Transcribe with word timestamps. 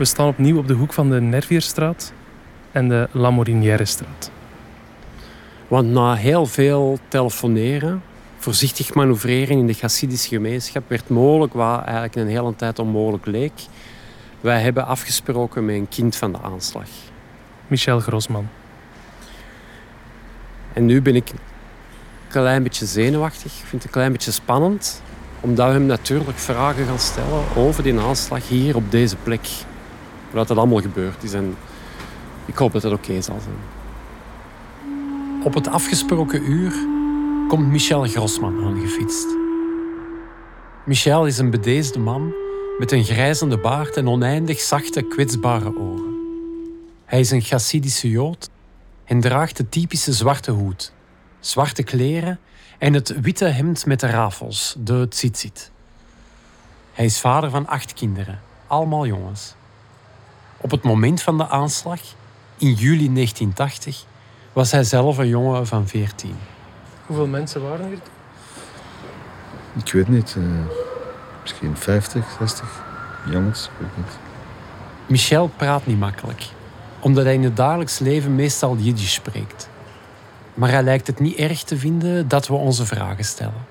We 0.00 0.06
staan 0.06 0.28
opnieuw 0.28 0.58
op 0.58 0.68
de 0.68 0.74
hoek 0.74 0.92
van 0.92 1.10
de 1.10 1.20
Nervierstraat 1.20 2.12
en 2.72 2.88
de 2.88 3.08
Lamorinière-straat. 3.12 4.30
Want 5.68 5.88
na 5.88 6.14
heel 6.14 6.46
veel 6.46 6.98
telefoneren, 7.08 8.02
voorzichtig 8.38 8.94
manoeuvreren 8.94 9.58
in 9.58 9.66
de 9.66 9.72
Chassidische 9.72 10.28
gemeenschap, 10.28 10.88
werd 10.88 11.08
mogelijk 11.08 11.52
wat 11.52 11.82
eigenlijk 11.84 12.14
een 12.16 12.28
hele 12.28 12.56
tijd 12.56 12.78
onmogelijk 12.78 13.26
leek. 13.26 13.52
Wij 14.40 14.60
hebben 14.60 14.86
afgesproken 14.86 15.64
met 15.64 15.74
een 15.74 15.88
kind 15.88 16.16
van 16.16 16.32
de 16.32 16.38
aanslag. 16.42 16.88
Michel 17.66 18.00
Grosman. 18.00 18.48
En 20.72 20.84
nu 20.84 21.02
ben 21.02 21.16
ik 21.16 21.30
een 21.30 21.38
klein 22.28 22.62
beetje 22.62 22.86
zenuwachtig. 22.86 23.52
Ik 23.52 23.66
vind 23.66 23.72
het 23.72 23.84
een 23.84 23.90
klein 23.90 24.12
beetje 24.12 24.32
spannend. 24.32 25.02
Omdat 25.40 25.66
we 25.66 25.72
hem 25.72 25.86
natuurlijk 25.86 26.38
vragen 26.38 26.86
gaan 26.86 26.98
stellen 26.98 27.56
over 27.56 27.82
die 27.82 27.98
aanslag 27.98 28.48
hier 28.48 28.76
op 28.76 28.90
deze 28.90 29.16
plek. 29.16 29.48
Wat 30.30 30.48
dat 30.48 30.56
allemaal 30.56 30.80
gebeurd 30.80 31.22
is. 31.22 31.32
En 31.32 31.56
ik 32.44 32.56
hoop 32.56 32.72
dat 32.72 32.82
het 32.82 32.92
oké 32.92 33.20
zal 33.20 33.40
zijn. 33.40 33.78
Op 35.44 35.54
het 35.54 35.68
afgesproken 35.68 36.50
uur 36.50 36.72
komt 37.48 37.68
Michel 37.68 38.02
Grosman 38.02 38.64
aangefietst. 38.64 39.26
Michel 40.84 41.26
is 41.26 41.38
een 41.38 41.50
bedeesde 41.50 41.98
man 41.98 42.32
met 42.78 42.92
een 42.92 43.04
grijzende 43.04 43.58
baard 43.58 43.96
en 43.96 44.08
oneindig 44.08 44.60
zachte, 44.60 45.02
kwetsbare 45.02 45.78
ogen. 45.78 46.18
Hij 47.04 47.20
is 47.20 47.30
een 47.30 47.40
Chassidische 47.40 48.08
Jood 48.10 48.48
en 49.04 49.20
draagt 49.20 49.56
de 49.56 49.68
typische 49.68 50.12
zwarte 50.12 50.50
hoed, 50.50 50.92
zwarte 51.40 51.82
kleren 51.82 52.38
en 52.78 52.94
het 52.94 53.20
witte 53.20 53.44
hemd 53.44 53.86
met 53.86 54.00
de 54.00 54.06
rafels, 54.06 54.74
de 54.78 55.08
tzitzit. 55.08 55.70
Hij 56.92 57.04
is 57.04 57.20
vader 57.20 57.50
van 57.50 57.66
acht 57.66 57.92
kinderen, 57.92 58.40
allemaal 58.66 59.06
jongens. 59.06 59.54
Op 60.60 60.70
het 60.70 60.82
moment 60.82 61.22
van 61.22 61.38
de 61.38 61.48
aanslag, 61.48 62.00
in 62.58 62.72
juli 62.72 63.12
1980, 63.12 64.04
was 64.52 64.70
hij 64.70 64.84
zelf 64.84 65.18
een 65.18 65.28
jongen 65.28 65.66
van 65.66 65.88
14. 65.88 66.34
Hoeveel 67.06 67.26
mensen 67.26 67.62
waren 67.62 67.90
er? 67.90 67.98
Ik 69.84 69.92
weet 69.92 70.08
niet. 70.08 70.34
Uh, 70.38 70.44
misschien 71.42 71.76
50, 71.76 72.36
60 72.38 72.84
jongens. 73.30 73.64
Ik 73.64 73.70
weet 73.78 73.96
niet. 73.96 74.18
Michel 75.06 75.50
praat 75.56 75.86
niet 75.86 75.98
makkelijk, 75.98 76.48
omdat 77.00 77.24
hij 77.24 77.34
in 77.34 77.44
het 77.44 77.56
dagelijks 77.56 77.98
leven 77.98 78.34
meestal 78.34 78.76
Jiddisch 78.76 79.12
spreekt. 79.12 79.68
Maar 80.54 80.70
hij 80.70 80.82
lijkt 80.82 81.06
het 81.06 81.20
niet 81.20 81.36
erg 81.36 81.62
te 81.62 81.76
vinden 81.76 82.28
dat 82.28 82.46
we 82.46 82.54
onze 82.54 82.86
vragen 82.86 83.24
stellen. 83.24 83.66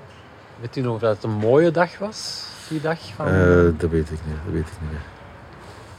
Weet 0.60 0.76
u 0.76 0.82
nog 0.82 0.95
of 0.95 1.02
het 1.02 1.23
een 1.23 1.38
mooie 1.38 1.72
dag 1.72 1.98
was, 1.98 2.44
die 2.67 2.82
dag? 2.82 3.00
Van... 3.16 3.28
Uh, 3.28 3.73
dat 3.78 3.90
weet 3.90 4.12
ik 4.12 4.20
niet. 4.26 4.38
Dat 4.45 4.54
weet 4.54 4.67
ik 4.67 4.82
niet 4.82 4.92
meer. 4.92 5.19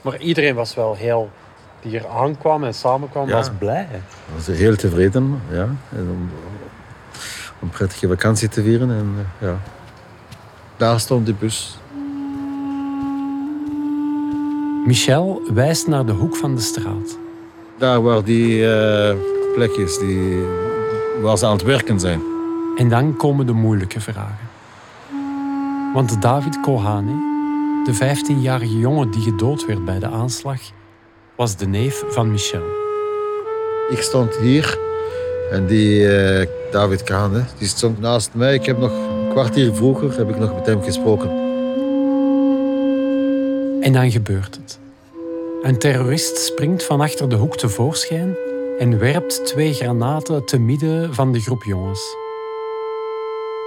Maar 0.02 0.18
iedereen 0.20 0.54
was 0.54 0.74
wel 0.74 0.94
heel 0.94 1.30
die 1.82 1.90
hier 1.90 2.06
aankwam 2.08 2.64
en 2.64 2.74
samenkwam, 2.74 3.28
Ja. 3.28 3.34
was 3.34 3.50
blij. 3.58 3.88
was 4.34 4.46
heel 4.46 4.76
tevreden. 4.76 5.40
Ja. 5.50 5.68
En 5.92 6.08
om, 6.10 6.30
om 7.60 7.60
een 7.60 7.68
prettige 7.68 8.08
vakantie 8.08 8.48
te 8.48 8.62
vieren. 8.62 8.90
En, 8.90 9.14
eh, 9.18 9.48
ja. 9.48 9.54
Daar 10.76 11.00
stond 11.00 11.26
de 11.26 11.34
bus. 11.34 11.78
Michel 14.86 15.42
wijst 15.54 15.86
naar 15.86 16.06
de 16.06 16.12
hoek 16.12 16.36
van 16.36 16.54
de 16.54 16.60
straat. 16.60 17.18
Daar 17.78 18.02
waar 18.02 18.24
die 18.24 18.74
eh, 18.74 19.16
plek 19.54 19.70
is 19.70 19.98
die, 19.98 20.44
waar 21.22 21.38
ze 21.38 21.46
aan 21.46 21.52
het 21.52 21.62
werken 21.62 22.00
zijn. 22.00 22.20
En 22.76 22.88
dan 22.88 23.16
komen 23.16 23.46
de 23.46 23.52
moeilijke 23.52 24.00
vragen. 24.00 24.48
Want 25.94 26.22
David 26.22 26.60
Kohane, 26.60 27.29
de 27.90 28.16
15-jarige 28.16 28.78
jongen 28.78 29.10
die 29.10 29.22
gedood 29.22 29.66
werd 29.66 29.84
bij 29.84 29.98
de 29.98 30.06
aanslag, 30.06 30.60
was 31.36 31.56
de 31.56 31.66
neef 31.66 32.04
van 32.08 32.30
Michel. 32.30 32.62
Ik 33.88 34.02
stond 34.02 34.36
hier 34.36 34.78
en 35.50 35.66
die 35.66 36.16
eh, 36.16 36.46
David 36.70 37.02
Kahane, 37.02 37.44
die 37.58 37.68
stond 37.68 38.00
naast 38.00 38.30
mij. 38.34 38.54
Ik 38.54 38.66
heb 38.66 38.78
nog 38.78 38.90
een 38.90 39.28
kwartier 39.30 39.74
vroeger 39.74 40.16
heb 40.16 40.28
ik 40.28 40.38
nog 40.38 40.54
met 40.54 40.66
hem 40.66 40.82
gesproken. 40.82 41.30
En 43.80 43.92
dan 43.92 44.10
gebeurt 44.10 44.54
het. 44.56 44.78
Een 45.62 45.78
terrorist 45.78 46.36
springt 46.36 46.84
van 46.84 47.00
achter 47.00 47.28
de 47.28 47.36
hoek 47.36 47.56
tevoorschijn 47.56 48.36
en 48.78 48.98
werpt 48.98 49.46
twee 49.46 49.72
granaten 49.72 50.44
te 50.44 50.58
midden 50.58 51.14
van 51.14 51.32
de 51.32 51.40
groep 51.40 51.62
jongens. 51.62 52.16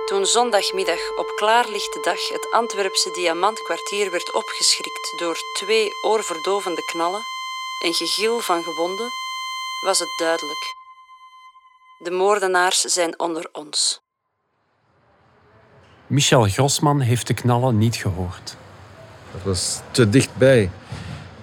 Toen 0.06 0.26
zondagmiddag 0.26 1.18
op 1.18 1.34
klaarlichte 1.36 2.00
dag 2.02 2.30
het 2.30 2.48
Antwerpse 2.52 3.12
Diamantkwartier 3.12 4.12
werd 4.12 4.34
opgeschrikt 4.34 5.14
door 5.20 5.38
twee 5.54 5.90
oorverdovende 6.06 6.86
knallen 6.86 7.22
en 7.84 7.94
gegil 7.94 8.40
van 8.40 8.64
gewonden, 8.64 9.10
was 9.86 10.00
het 10.00 10.14
duidelijk. 10.18 10.76
De 12.00 12.12
moordenaars 12.12 12.80
zijn 12.82 13.20
onder 13.20 13.50
ons. 13.52 14.02
Michel 16.08 16.44
Grosman 16.44 17.00
heeft 17.00 17.28
de 17.28 17.34
knallen 17.34 17.78
niet 17.78 17.96
gehoord. 17.96 18.56
Dat 19.32 19.44
was 19.44 19.82
te 19.92 20.10
dichtbij. 20.10 20.62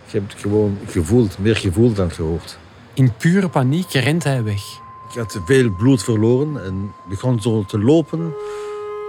Ik 0.07 0.13
heb 0.13 0.29
het 0.29 0.41
gewoon 0.41 0.79
gevoeld, 0.87 1.39
meer 1.39 1.57
gevoeld 1.57 1.97
dan 1.97 2.11
gehoord. 2.11 2.59
In 2.95 3.17
pure 3.17 3.49
paniek 3.49 3.93
rent 3.93 4.25
hij 4.25 4.43
weg. 4.43 4.80
Ik 5.11 5.17
had 5.17 5.41
veel 5.45 5.71
bloed 5.71 6.03
verloren 6.03 6.65
en 6.65 6.95
begon 7.05 7.41
zo 7.41 7.65
te 7.67 7.79
lopen 7.79 8.35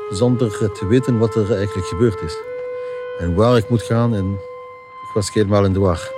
zonder 0.09 0.71
te 0.71 0.87
weten 0.87 1.19
wat 1.19 1.35
er 1.35 1.55
eigenlijk 1.55 1.87
gebeurd 1.87 2.21
is. 2.21 2.37
En 3.19 3.35
waar 3.35 3.57
ik 3.57 3.69
moet 3.69 3.81
gaan 3.81 4.13
en 4.13 4.31
ik 5.07 5.13
was 5.13 5.33
helemaal 5.33 5.65
in 5.65 5.73
de 5.73 5.79
war. 5.79 6.11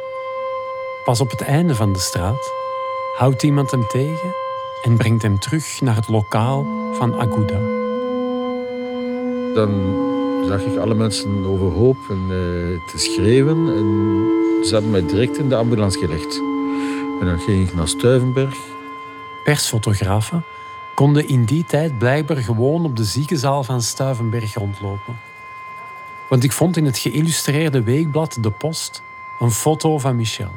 Pas 1.04 1.22
op 1.22 1.30
het 1.30 1.42
einde 1.42 1.76
van 1.76 1.94
de 1.94 2.00
straat 2.00 2.52
houdt 3.18 3.44
iemand 3.44 3.72
hem 3.72 3.88
tegen 3.88 4.36
en 4.82 4.98
brengt 4.98 5.22
hem 5.22 5.40
terug 5.40 5.82
naar 5.82 5.96
het 5.96 6.08
lokaal 6.08 6.66
van 6.94 7.20
Aguda. 7.20 7.60
Dan 9.54 9.96
zag 10.48 10.62
ik 10.62 10.78
alle 10.78 10.96
mensen 10.96 11.46
overhoop 11.46 11.98
en 12.10 12.22
eh, 12.30 12.92
te 12.92 12.98
schreeuwen. 12.98 13.58
En 13.76 13.86
ze 14.66 14.74
hebben 14.74 14.92
mij 14.92 15.06
direct 15.06 15.38
in 15.38 15.50
de 15.50 15.56
ambulance 15.56 16.00
gelegd. 16.00 16.38
En 17.20 17.26
dan 17.26 17.40
ging 17.40 17.68
ik 17.68 17.76
naar 17.76 17.88
Stuivenberg. 17.88 18.72
Persfotografen 19.44 20.44
konden 20.96 21.28
in 21.28 21.46
die 21.46 21.66
tijd 21.66 21.98
blijkbaar 21.98 22.38
gewoon 22.38 22.86
op 22.86 22.96
de 22.96 23.04
ziekenzaal 23.04 23.64
van 23.64 23.81
Stuivenberg 23.81 24.54
rondlopen. 24.54 25.20
Want 26.30 26.44
ik 26.44 26.52
vond 26.52 26.78
in 26.78 26.86
het 26.86 26.98
geïllustreerde 26.98 27.84
weekblad 27.84 28.38
De 28.42 28.52
Post 28.52 29.02
een 29.40 29.52
foto 29.52 30.00
van 30.00 30.16
Michel. 30.16 30.52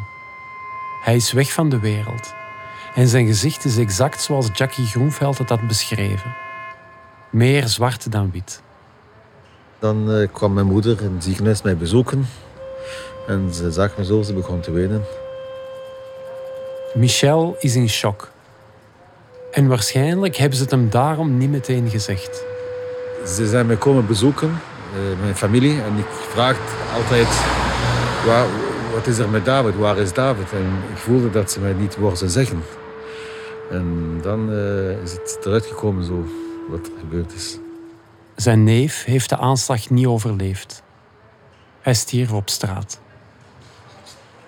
Hij 1.00 1.16
is 1.16 1.32
weg 1.32 1.52
van 1.52 1.68
de 1.68 1.78
wereld. 1.78 2.34
En 2.94 3.08
zijn 3.08 3.26
gezicht 3.26 3.64
is 3.64 3.76
exact 3.76 4.22
zoals 4.22 4.48
Jackie 4.52 4.86
Groenveld 4.86 5.38
het 5.38 5.48
had 5.48 5.66
beschreven. 5.66 6.36
Meer 7.30 7.68
zwart 7.68 8.12
dan 8.12 8.30
wit. 8.30 8.62
Dan 9.78 10.12
eh, 10.12 10.28
kwam 10.32 10.52
mijn 10.52 10.66
moeder 10.66 11.02
in 11.02 11.14
het 11.14 11.24
ziekenhuis 11.24 11.62
mij 11.62 11.76
bezoeken. 11.76 12.26
En 13.26 13.54
ze 13.54 13.70
zag 13.70 13.96
me 13.96 14.04
zo, 14.04 14.22
ze 14.22 14.32
begon 14.32 14.60
te 14.60 14.70
wenen. 14.70 15.04
Michel 16.94 17.56
is 17.58 17.76
in 17.76 17.88
shock. 17.88 18.34
En 19.56 19.66
waarschijnlijk 19.66 20.36
hebben 20.36 20.56
ze 20.56 20.62
het 20.62 20.72
hem 20.72 20.90
daarom 20.90 21.36
niet 21.36 21.50
meteen 21.50 21.90
gezegd. 21.90 22.44
Ze 23.26 23.46
zijn 23.46 23.66
mij 23.66 23.76
komen 23.76 24.06
bezoeken, 24.06 24.48
eh, 24.48 25.20
mijn 25.20 25.36
familie. 25.36 25.82
En 25.82 25.98
ik 25.98 26.06
vraag 26.06 26.58
altijd, 26.94 27.26
waar, 28.26 28.46
wat 28.92 29.06
is 29.06 29.18
er 29.18 29.28
met 29.28 29.44
David? 29.44 29.76
Waar 29.76 29.98
is 29.98 30.12
David? 30.12 30.52
En 30.52 30.66
ik 30.90 30.96
voelde 30.96 31.30
dat 31.30 31.50
ze 31.50 31.60
mij 31.60 31.72
niet 31.72 31.96
woorden 31.96 32.30
zeggen. 32.30 32.62
En 33.70 34.18
dan 34.22 34.52
eh, 34.52 35.02
is 35.02 35.12
het 35.12 35.38
eruit 35.44 35.66
gekomen 35.66 36.04
zo, 36.04 36.26
wat 36.68 36.86
er 36.86 36.92
gebeurd 36.98 37.34
is. 37.34 37.58
Zijn 38.34 38.64
neef 38.64 39.04
heeft 39.04 39.28
de 39.28 39.36
aanslag 39.36 39.90
niet 39.90 40.06
overleefd. 40.06 40.82
Hij 41.80 41.94
stierf 41.94 42.32
op 42.32 42.48
straat. 42.48 43.00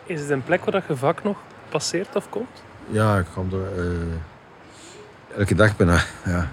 Is 0.05 0.21
het 0.21 0.31
een 0.31 0.45
plek 0.45 0.65
waar 0.65 0.73
dat 0.73 0.85
je 0.89 0.97
vaak 0.97 1.25
nog 1.25 1.37
passeert 1.69 2.17
of 2.17 2.29
komt? 2.29 2.63
Ja, 2.87 3.19
ik 3.19 3.27
kom 3.35 3.49
er 3.53 3.79
eh, 3.79 4.17
elke 5.39 5.55
dag 5.55 5.77
bijna. 5.77 6.03
Ja. 6.25 6.49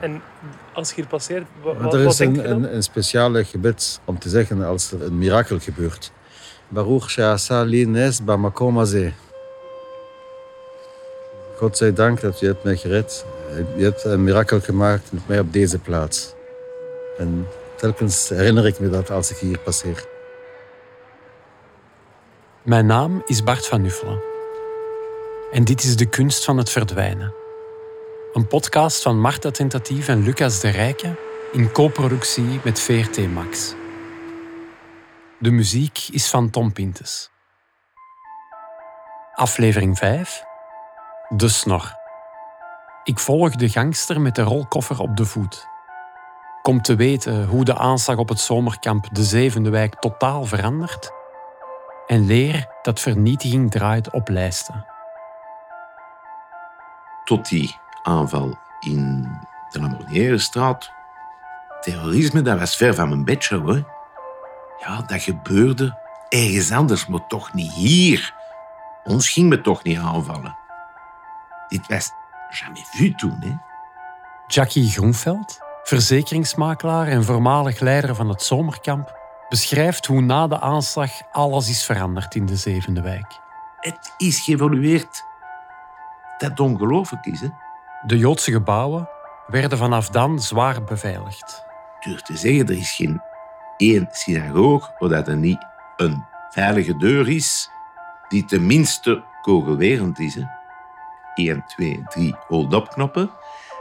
En 0.00 0.22
als 0.72 0.88
je 0.88 0.94
hier 0.94 1.06
passeert, 1.06 1.46
wa- 1.62 1.66
Want 1.72 1.80
wat, 1.80 1.94
er 1.94 2.02
wat 2.04 2.12
is 2.12 2.18
een, 2.18 2.74
een 2.74 2.82
speciale 2.82 3.44
gebed 3.44 4.00
om 4.04 4.18
te 4.18 4.28
zeggen 4.28 4.62
als 4.62 4.92
er 4.92 5.02
een 5.02 5.18
mirakel 5.18 5.58
gebeurt. 5.58 6.12
Baruch 6.68 7.10
she'asa 7.10 7.62
li 7.62 7.86
nes 7.86 8.24
bamakom 8.24 8.76
hazeh. 8.78 9.12
God 11.56 11.76
zij 11.76 11.92
dank 11.92 12.20
dat 12.20 12.40
je 12.40 12.46
hebt 12.46 12.64
mij 12.64 12.76
gered. 12.76 13.24
Je 13.76 13.84
hebt 13.84 14.04
een 14.04 14.24
mirakel 14.24 14.60
gemaakt 14.60 15.12
met 15.12 15.28
mij 15.28 15.38
op 15.40 15.52
deze 15.52 15.78
plaats. 15.78 16.34
En 17.18 17.46
telkens 17.76 18.28
herinner 18.28 18.66
ik 18.66 18.78
me 18.80 18.88
dat 18.90 19.10
als 19.10 19.30
ik 19.30 19.36
hier 19.36 19.58
passeer. 19.58 20.04
Mijn 22.62 22.86
naam 22.86 23.22
is 23.26 23.42
Bart 23.44 23.66
van 23.66 23.82
Nuffelen. 23.82 24.20
En 25.50 25.64
dit 25.64 25.82
is 25.82 25.96
De 25.96 26.06
Kunst 26.06 26.44
van 26.44 26.56
het 26.56 26.70
Verdwijnen. 26.70 27.34
Een 28.32 28.46
podcast 28.46 29.02
van 29.02 29.20
Marta 29.20 29.50
Tentatief 29.50 30.08
en 30.08 30.22
Lucas 30.22 30.60
de 30.60 30.68
Rijke 30.68 31.16
in 31.52 31.72
co-productie 31.72 32.60
met 32.64 32.80
VRT 32.80 33.32
Max. 33.32 33.74
De 35.38 35.50
muziek 35.50 36.08
is 36.10 36.30
van 36.30 36.50
Tom 36.50 36.72
Pintes. 36.72 37.30
Aflevering 39.34 39.98
5. 39.98 40.42
De 41.28 41.48
snor. 41.48 41.94
Ik 43.04 43.18
volg 43.18 43.50
de 43.50 43.68
gangster 43.68 44.20
met 44.20 44.34
de 44.34 44.42
rolkoffer 44.42 45.00
op 45.00 45.16
de 45.16 45.24
voet. 45.24 45.66
Kom 46.62 46.82
te 46.82 46.94
weten 46.94 47.46
hoe 47.46 47.64
de 47.64 47.76
aanslag 47.76 48.16
op 48.16 48.28
het 48.28 48.40
zomerkamp 48.40 49.08
de 49.12 49.24
zevende 49.24 49.70
wijk 49.70 49.94
totaal 49.94 50.44
verandert. 50.44 51.10
En 52.06 52.26
leer 52.26 52.66
dat 52.82 53.00
vernietiging 53.00 53.70
draait 53.70 54.10
op 54.10 54.28
lijsten. 54.28 54.94
Tot 57.26 57.48
die 57.48 57.76
aanval 58.02 58.58
in 58.80 59.22
de 59.70 59.80
Lamornierenstraat. 59.80 60.90
Terrorisme, 61.80 62.42
dat 62.42 62.58
was 62.58 62.76
ver 62.76 62.94
van 62.94 63.08
mijn 63.08 63.24
bedshow, 63.24 63.64
hoor. 63.64 63.84
Ja, 64.78 65.02
dat 65.02 65.22
gebeurde 65.22 65.98
ergens 66.28 66.70
anders, 66.70 67.06
maar 67.06 67.26
toch 67.26 67.54
niet 67.54 67.72
hier. 67.72 68.34
Ons 69.04 69.28
ging 69.28 69.48
me 69.48 69.60
toch 69.60 69.82
niet 69.82 69.98
aanvallen. 69.98 70.56
Dit 71.68 71.86
was 71.88 72.10
jamais 72.50 72.88
vu 72.90 73.14
toen, 73.14 73.36
hè. 73.40 73.56
Jackie 74.46 74.90
Groenveld, 74.90 75.58
verzekeringsmakelaar 75.82 77.08
en 77.08 77.24
voormalig 77.24 77.80
leider 77.80 78.14
van 78.14 78.28
het 78.28 78.42
zomerkamp, 78.42 79.18
beschrijft 79.48 80.06
hoe 80.06 80.20
na 80.20 80.46
de 80.46 80.60
aanslag 80.60 81.10
alles 81.32 81.68
is 81.68 81.84
veranderd 81.84 82.34
in 82.34 82.46
de 82.46 82.56
zevende 82.56 83.00
wijk. 83.00 83.40
Het 83.80 84.14
is 84.16 84.40
geëvolueerd. 84.40 85.24
Dat 86.38 86.60
ongelooflijk 86.60 87.26
is, 87.26 87.40
hè. 87.40 87.48
De 88.06 88.18
Joodse 88.18 88.52
gebouwen 88.52 89.08
werden 89.46 89.78
vanaf 89.78 90.08
dan 90.08 90.40
zwaar 90.40 90.84
beveiligd. 90.84 91.64
Durf 92.00 92.22
te 92.22 92.36
zeggen, 92.36 92.66
er 92.66 92.76
is 92.76 92.92
geen 92.92 93.22
één 93.76 94.08
synagoog 94.10 94.92
waar 94.98 95.28
er 95.28 95.36
niet 95.36 95.66
een 95.96 96.24
veilige 96.50 96.96
deur 96.96 97.28
is 97.28 97.70
die 98.28 98.44
tenminste 98.44 99.22
kogelwerend 99.42 100.18
is. 100.18 100.34
Hè. 100.34 100.42
1, 101.34 101.64
2, 101.66 102.02
3 102.08 102.34
hold-up 102.48 102.88
knoppen. 102.88 103.30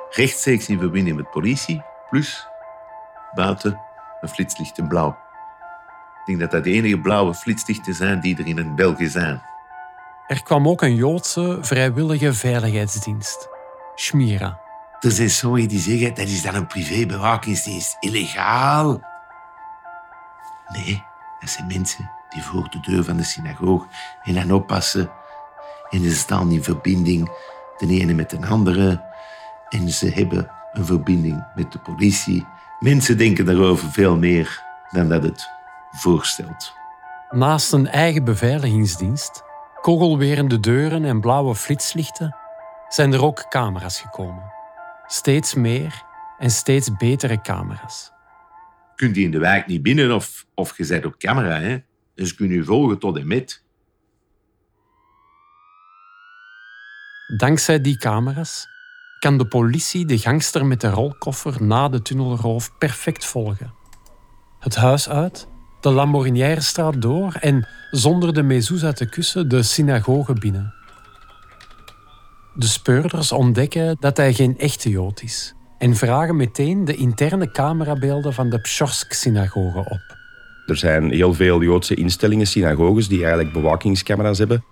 Rechtstreeks 0.09 0.69
in 0.69 0.79
verbinding 0.79 1.15
met 1.15 1.31
politie. 1.31 1.83
Plus 2.09 2.47
buiten 3.33 3.79
een 4.21 4.29
flitslicht 4.29 4.77
in 4.77 4.87
blauw. 4.87 5.09
Ik 6.19 6.25
denk 6.25 6.39
dat 6.39 6.51
dat 6.51 6.63
de 6.63 6.71
enige 6.71 6.99
blauwe 6.99 7.33
flitslichten 7.33 7.93
zijn 7.93 8.19
die 8.19 8.37
er 8.37 8.47
in 8.47 8.57
een 8.57 8.75
België 8.75 9.07
zijn. 9.07 9.41
Er 10.27 10.43
kwam 10.43 10.67
ook 10.67 10.81
een 10.81 10.95
Joodse 10.95 11.57
vrijwillige 11.61 12.33
veiligheidsdienst, 12.33 13.47
Shmira. 13.95 14.59
Er 14.99 15.11
zijn 15.11 15.29
sommigen 15.29 15.69
die 15.69 15.79
zeggen 15.79 16.09
dat 16.09 16.27
is 16.27 16.41
dan 16.41 16.55
een 16.55 16.67
privébewakingsdienst. 16.67 17.97
Illegaal. 17.99 19.01
Nee, 20.73 21.03
dat 21.39 21.49
zijn 21.49 21.67
mensen 21.67 22.11
die 22.29 22.43
voor 22.43 22.69
de 22.69 22.79
deur 22.79 23.03
van 23.03 23.17
de 23.17 23.23
synagoog 23.23 23.85
en 24.23 24.33
dan 24.33 24.51
oppassen. 24.51 25.11
En 25.89 26.03
ze 26.03 26.15
staan 26.15 26.51
in 26.51 26.63
verbinding, 26.63 27.29
de 27.77 27.87
ene 27.87 28.13
met 28.13 28.29
de 28.29 28.47
andere. 28.47 29.03
En 29.69 29.89
ze 29.89 30.09
hebben 30.09 30.51
een 30.73 30.85
verbinding 30.85 31.45
met 31.55 31.71
de 31.71 31.79
politie. 31.79 32.45
Mensen 32.79 33.17
denken 33.17 33.45
daarover 33.45 33.91
veel 33.91 34.17
meer 34.17 34.63
dan 34.91 35.09
dat 35.09 35.23
het 35.23 35.49
voorstelt. 35.91 36.73
Naast 37.29 37.73
een 37.73 37.87
eigen 37.87 38.23
beveiligingsdienst, 38.23 39.43
kogelwerende 39.85 40.59
deuren 40.59 41.05
en 41.05 41.21
blauwe 41.21 41.55
flitslichten, 41.55 42.35
zijn 42.89 43.13
er 43.13 43.23
ook 43.23 43.45
camera's 43.49 43.99
gekomen. 43.99 44.43
Steeds 45.07 45.53
meer 45.53 46.03
en 46.37 46.51
steeds 46.51 46.95
betere 46.97 47.41
camera's. 47.41 48.11
Kunt 48.95 49.13
die 49.13 49.25
in 49.25 49.31
de 49.31 49.39
wijk 49.39 49.67
niet 49.67 49.83
binnen 49.83 50.15
of, 50.15 50.45
of 50.53 50.77
je 50.77 50.87
bent 50.87 51.05
op 51.05 51.17
camera, 51.17 51.59
hè? 51.59 51.77
Dus 52.15 52.35
kun 52.35 52.49
je 52.49 52.63
volgen 52.63 52.99
tot 52.99 53.17
en 53.17 53.27
met. 53.27 53.63
Dankzij 57.37 57.81
die 57.81 57.97
camera's 57.97 58.67
kan 59.19 59.37
de 59.37 59.47
politie 59.47 60.05
de 60.05 60.17
gangster 60.17 60.65
met 60.65 60.81
de 60.81 60.89
rolkoffer 60.89 61.63
na 61.63 61.89
de 61.89 62.01
tunnelroof 62.01 62.77
perfect 62.77 63.25
volgen. 63.25 63.73
Het 64.59 64.75
huis 64.75 65.09
uit, 65.09 65.47
de 65.85 65.91
Lamborghinière-straat 65.91 67.01
door 67.01 67.33
en 67.39 67.67
zonder 67.91 68.33
de 68.33 68.43
mezouza 68.43 68.91
te 68.91 69.05
kussen 69.05 69.49
de 69.49 69.63
synagoge 69.63 70.33
binnen. 70.33 70.73
De 72.53 72.65
speurders 72.65 73.31
ontdekken 73.31 73.97
dat 73.99 74.17
hij 74.17 74.33
geen 74.33 74.57
echte 74.57 74.89
Jood 74.89 75.21
is 75.21 75.53
en 75.77 75.95
vragen 75.95 76.35
meteen 76.35 76.85
de 76.85 76.95
interne 76.95 77.51
camerabeelden 77.51 78.33
van 78.33 78.49
de 78.49 78.59
Pschorsk-synagoge 78.59 79.79
op. 79.79 80.17
Er 80.65 80.77
zijn 80.77 81.11
heel 81.11 81.33
veel 81.33 81.61
Joodse 81.61 81.95
instellingen, 81.95 82.47
synagoges, 82.47 83.07
die 83.07 83.19
eigenlijk 83.19 83.53
bewakingscamera's 83.53 84.37
hebben, 84.37 84.63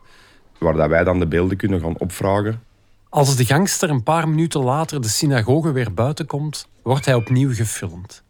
waar 0.60 0.74
dat 0.74 0.90
wij 0.90 1.04
dan 1.04 1.20
de 1.20 1.28
beelden 1.28 1.58
kunnen 1.58 1.82
gaan 1.82 1.98
opvragen. 1.98 2.62
Als 3.10 3.36
de 3.36 3.46
gangster 3.46 3.90
een 3.90 4.04
paar 4.04 4.30
minuten 4.30 4.64
later 4.64 5.02
de 5.02 5.10
synagoge 5.10 5.72
weer 5.72 5.94
buiten 5.94 6.26
komt, 6.26 6.68
wordt 6.84 7.06
hij 7.06 7.16
opnieuw 7.16 7.54
gefilmd. 7.54 8.24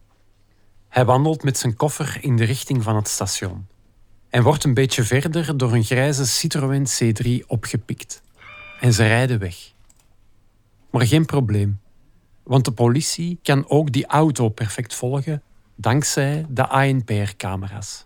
Hij 0.94 1.06
wandelt 1.06 1.44
met 1.44 1.57
zijn 1.57 1.75
koffer 1.75 2.18
in 2.22 2.36
de 2.36 2.44
richting 2.44 2.84
van 2.84 2.95
het 2.95 3.07
station 3.07 3.68
en 4.30 4.44
wordt 4.44 4.63
een 4.63 4.74
beetje 4.74 5.04
verder 5.04 5.57
door 5.57 5.74
een 5.74 5.84
grijze 5.84 6.25
Citroën 6.25 6.86
C3 6.88 7.45
opgepikt. 7.48 8.22
En 8.80 8.94
ze 8.94 9.07
rijden 9.07 9.40
weg. 9.40 9.56
Maar 10.92 11.06
geen 11.06 11.25
probleem, 11.25 11.80
want 12.44 12.66
de 12.66 12.72
politie 12.72 13.40
kan 13.44 13.69
ook 13.69 13.92
die 13.92 14.06
auto 14.06 14.50
perfect 14.50 14.95
volgen 14.95 15.42
dankzij 15.75 16.45
de 16.50 16.68
ANPR-camera's. 16.68 18.06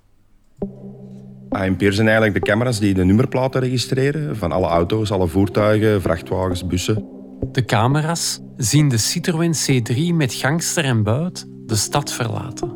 ANPR 1.49 1.91
zijn 1.91 2.07
eigenlijk 2.07 2.33
de 2.33 2.51
camera's 2.51 2.79
die 2.79 2.93
de 2.93 3.05
nummerplaten 3.05 3.61
registreren 3.61 4.37
van 4.37 4.51
alle 4.51 4.67
auto's, 4.67 5.11
alle 5.11 5.27
voertuigen, 5.27 6.01
vrachtwagens, 6.01 6.67
bussen. 6.67 7.05
De 7.51 7.65
camera's 7.65 8.39
zien 8.57 8.89
de 8.89 8.97
Citroën 8.97 9.53
C3 9.53 10.13
met 10.13 10.33
gangster 10.33 10.83
en 10.83 11.03
buit 11.03 11.46
de 11.67 11.75
stad 11.75 12.13
verlaten. 12.13 12.71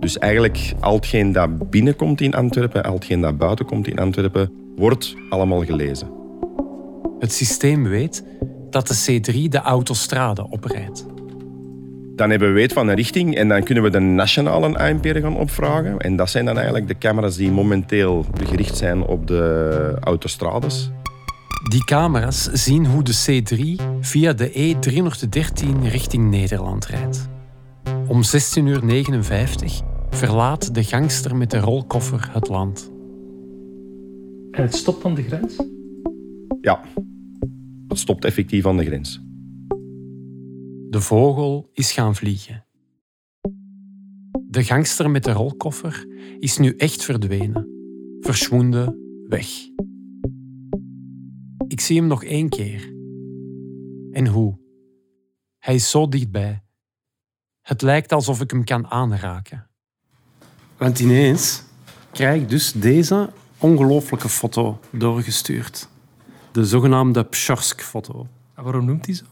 Dus 0.00 0.18
eigenlijk 0.18 0.74
al 0.80 0.94
hetgeen 0.94 1.32
dat 1.32 1.70
binnenkomt 1.70 2.20
in 2.20 2.34
Antwerpen, 2.34 2.82
al 2.84 2.94
hetgeen 2.94 3.20
dat 3.20 3.38
buiten 3.38 3.66
komt 3.66 3.88
in 3.88 3.98
Antwerpen, 3.98 4.50
wordt 4.76 5.14
allemaal 5.30 5.64
gelezen. 5.64 6.08
Het 7.18 7.32
systeem 7.32 7.84
weet 7.84 8.24
dat 8.70 8.86
de 8.88 9.20
C3 9.20 9.48
de 9.48 9.60
autostrade 9.60 10.50
oprijdt. 10.50 11.06
Dan 12.14 12.30
hebben 12.30 12.48
we 12.48 12.54
weet 12.54 12.72
van 12.72 12.88
een 12.88 12.94
richting 12.94 13.34
en 13.34 13.48
dan 13.48 13.62
kunnen 13.62 13.84
we 13.84 13.90
de 13.90 14.00
nationale 14.00 14.78
ANPR 14.78 15.18
gaan 15.18 15.36
opvragen. 15.36 15.98
En 15.98 16.16
dat 16.16 16.30
zijn 16.30 16.44
dan 16.44 16.56
eigenlijk 16.56 16.88
de 16.88 16.98
camera's 16.98 17.36
die 17.36 17.50
momenteel 17.50 18.26
gericht 18.44 18.76
zijn 18.76 19.02
op 19.02 19.26
de 19.26 19.96
autostrades. 20.00 20.90
Die 21.68 21.84
camera's 21.84 22.42
zien 22.52 22.86
hoe 22.86 23.02
de 23.02 23.42
C3 23.42 23.82
via 24.00 24.32
de 24.32 24.50
E313 24.50 25.88
richting 25.90 26.30
Nederland 26.30 26.86
rijdt. 26.86 27.28
Om 28.08 28.20
16.59 28.22 28.62
uur 28.62 28.82
verlaat 30.10 30.74
de 30.74 30.84
gangster 30.84 31.36
met 31.36 31.50
de 31.50 31.58
rolkoffer 31.58 32.32
het 32.32 32.48
land. 32.48 32.90
En 34.50 34.62
het 34.62 34.74
stopt 34.74 35.04
aan 35.04 35.14
de 35.14 35.22
grens? 35.22 35.62
Ja, 36.60 36.84
het 37.88 37.98
stopt 37.98 38.24
effectief 38.24 38.66
aan 38.66 38.76
de 38.76 38.84
grens. 38.84 39.20
De 40.90 41.00
vogel 41.00 41.70
is 41.72 41.92
gaan 41.92 42.14
vliegen. 42.14 42.64
De 44.48 44.64
gangster 44.64 45.10
met 45.10 45.24
de 45.24 45.32
rolkoffer 45.32 46.06
is 46.38 46.58
nu 46.58 46.74
echt 46.76 47.04
verdwenen. 47.04 47.68
Verschwonden, 48.20 48.98
weg. 49.28 49.48
Ik 51.68 51.80
zie 51.80 51.96
hem 51.96 52.06
nog 52.06 52.24
één 52.24 52.48
keer. 52.48 52.94
En 54.10 54.26
hoe? 54.26 54.58
Hij 55.58 55.74
is 55.74 55.90
zo 55.90 56.08
dichtbij. 56.08 56.65
Het 57.66 57.82
lijkt 57.82 58.12
alsof 58.12 58.40
ik 58.40 58.50
hem 58.50 58.64
kan 58.64 58.86
aanraken. 58.86 59.66
Want 60.76 60.98
ineens 60.98 61.62
krijg 62.12 62.42
ik 62.42 62.48
dus 62.48 62.72
deze 62.72 63.30
ongelooflijke 63.58 64.28
foto 64.28 64.80
doorgestuurd. 64.90 65.88
De 66.52 66.64
zogenaamde 66.64 67.24
Pschorsk-foto. 67.24 68.26
Waarom 68.54 68.84
noemt 68.84 69.06
hij 69.06 69.14
zo? 69.14 69.24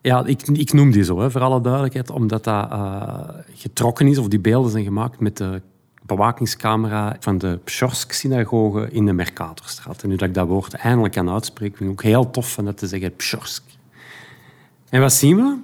Ja, 0.00 0.24
ik, 0.24 0.42
ik 0.42 0.72
noem 0.72 0.90
die 0.90 1.02
zo, 1.02 1.20
hè, 1.20 1.30
voor 1.30 1.40
alle 1.40 1.60
duidelijkheid, 1.60 2.10
omdat 2.10 2.44
dat 2.44 2.70
uh, 2.70 3.28
getrokken 3.54 4.06
is, 4.06 4.18
of 4.18 4.28
die 4.28 4.40
beelden 4.40 4.70
zijn 4.70 4.84
gemaakt 4.84 5.20
met 5.20 5.36
de 5.36 5.62
bewakingscamera 6.02 7.16
van 7.20 7.38
de 7.38 7.58
Pschorsk-synagoge 7.64 8.90
in 8.90 9.06
de 9.06 9.12
Mercatorstraat. 9.12 10.02
En 10.02 10.08
nu 10.08 10.16
dat 10.16 10.28
ik 10.28 10.34
dat 10.34 10.48
woord 10.48 10.74
eindelijk 10.74 11.14
kan 11.14 11.30
uitspreken, 11.30 11.76
vind 11.76 11.90
ik 11.90 11.98
ook 11.98 12.02
heel 12.02 12.30
tof 12.30 12.52
van 12.52 12.64
dat 12.64 12.76
te 12.76 12.86
zeggen, 12.86 13.16
Pschorsk. 13.16 13.62
En 14.88 15.00
wat 15.00 15.12
zien 15.12 15.36
we? 15.36 15.58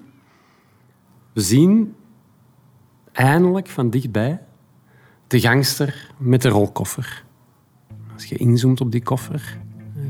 We 1.32 1.40
zien 1.40 1.95
eindelijk 3.16 3.68
van 3.68 3.90
dichtbij 3.90 4.40
de 5.26 5.40
gangster 5.40 6.10
met 6.16 6.42
de 6.42 6.48
rolkoffer. 6.48 7.24
Als 8.14 8.24
je 8.24 8.36
inzoomt 8.36 8.80
op 8.80 8.92
die 8.92 9.02
koffer, 9.02 9.58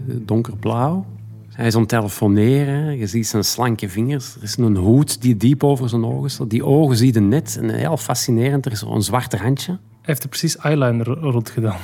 donkerblauw, 0.06 1.06
hij 1.48 1.66
is 1.66 1.74
aan 1.74 1.80
het 1.80 1.88
telefoneren. 1.88 2.96
Je 2.96 3.06
ziet 3.06 3.26
zijn 3.26 3.44
slanke 3.44 3.88
vingers. 3.88 4.36
Er 4.36 4.42
is 4.42 4.56
een 4.56 4.76
hoed 4.76 5.22
die 5.22 5.36
diep 5.36 5.64
over 5.64 5.88
zijn 5.88 6.04
ogen 6.04 6.30
staat. 6.30 6.50
Die 6.50 6.64
ogen 6.64 6.96
zie 6.96 7.14
je 7.14 7.20
net. 7.20 7.58
En 7.60 7.70
heel 7.70 7.96
fascinerend, 7.96 8.66
er 8.66 8.72
is 8.72 8.78
zo'n 8.78 9.02
zwart 9.02 9.34
randje. 9.34 9.78
heeft 10.02 10.22
er 10.22 10.28
precies 10.28 10.56
eyeliner 10.56 11.06
rond 11.06 11.50
gedaan. 11.50 11.78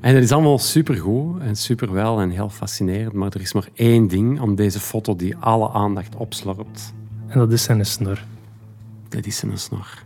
En 0.00 0.14
dat 0.14 0.22
is 0.22 0.32
allemaal 0.32 0.58
supergoed 0.58 1.40
en 1.40 1.56
superwel 1.56 2.20
en 2.20 2.30
heel 2.30 2.48
fascinerend. 2.48 3.12
Maar 3.12 3.32
er 3.32 3.40
is 3.40 3.52
maar 3.52 3.68
één 3.74 4.08
ding 4.08 4.40
aan 4.40 4.54
deze 4.54 4.80
foto 4.80 5.16
die 5.16 5.36
alle 5.36 5.70
aandacht 5.70 6.16
opslorpt. 6.16 6.92
En 7.26 7.38
dat 7.38 7.52
is 7.52 7.62
zijn 7.62 7.86
snor. 7.86 8.24
Dat 9.12 9.26
is 9.26 9.36
zijn 9.36 9.58
snor. 9.58 10.02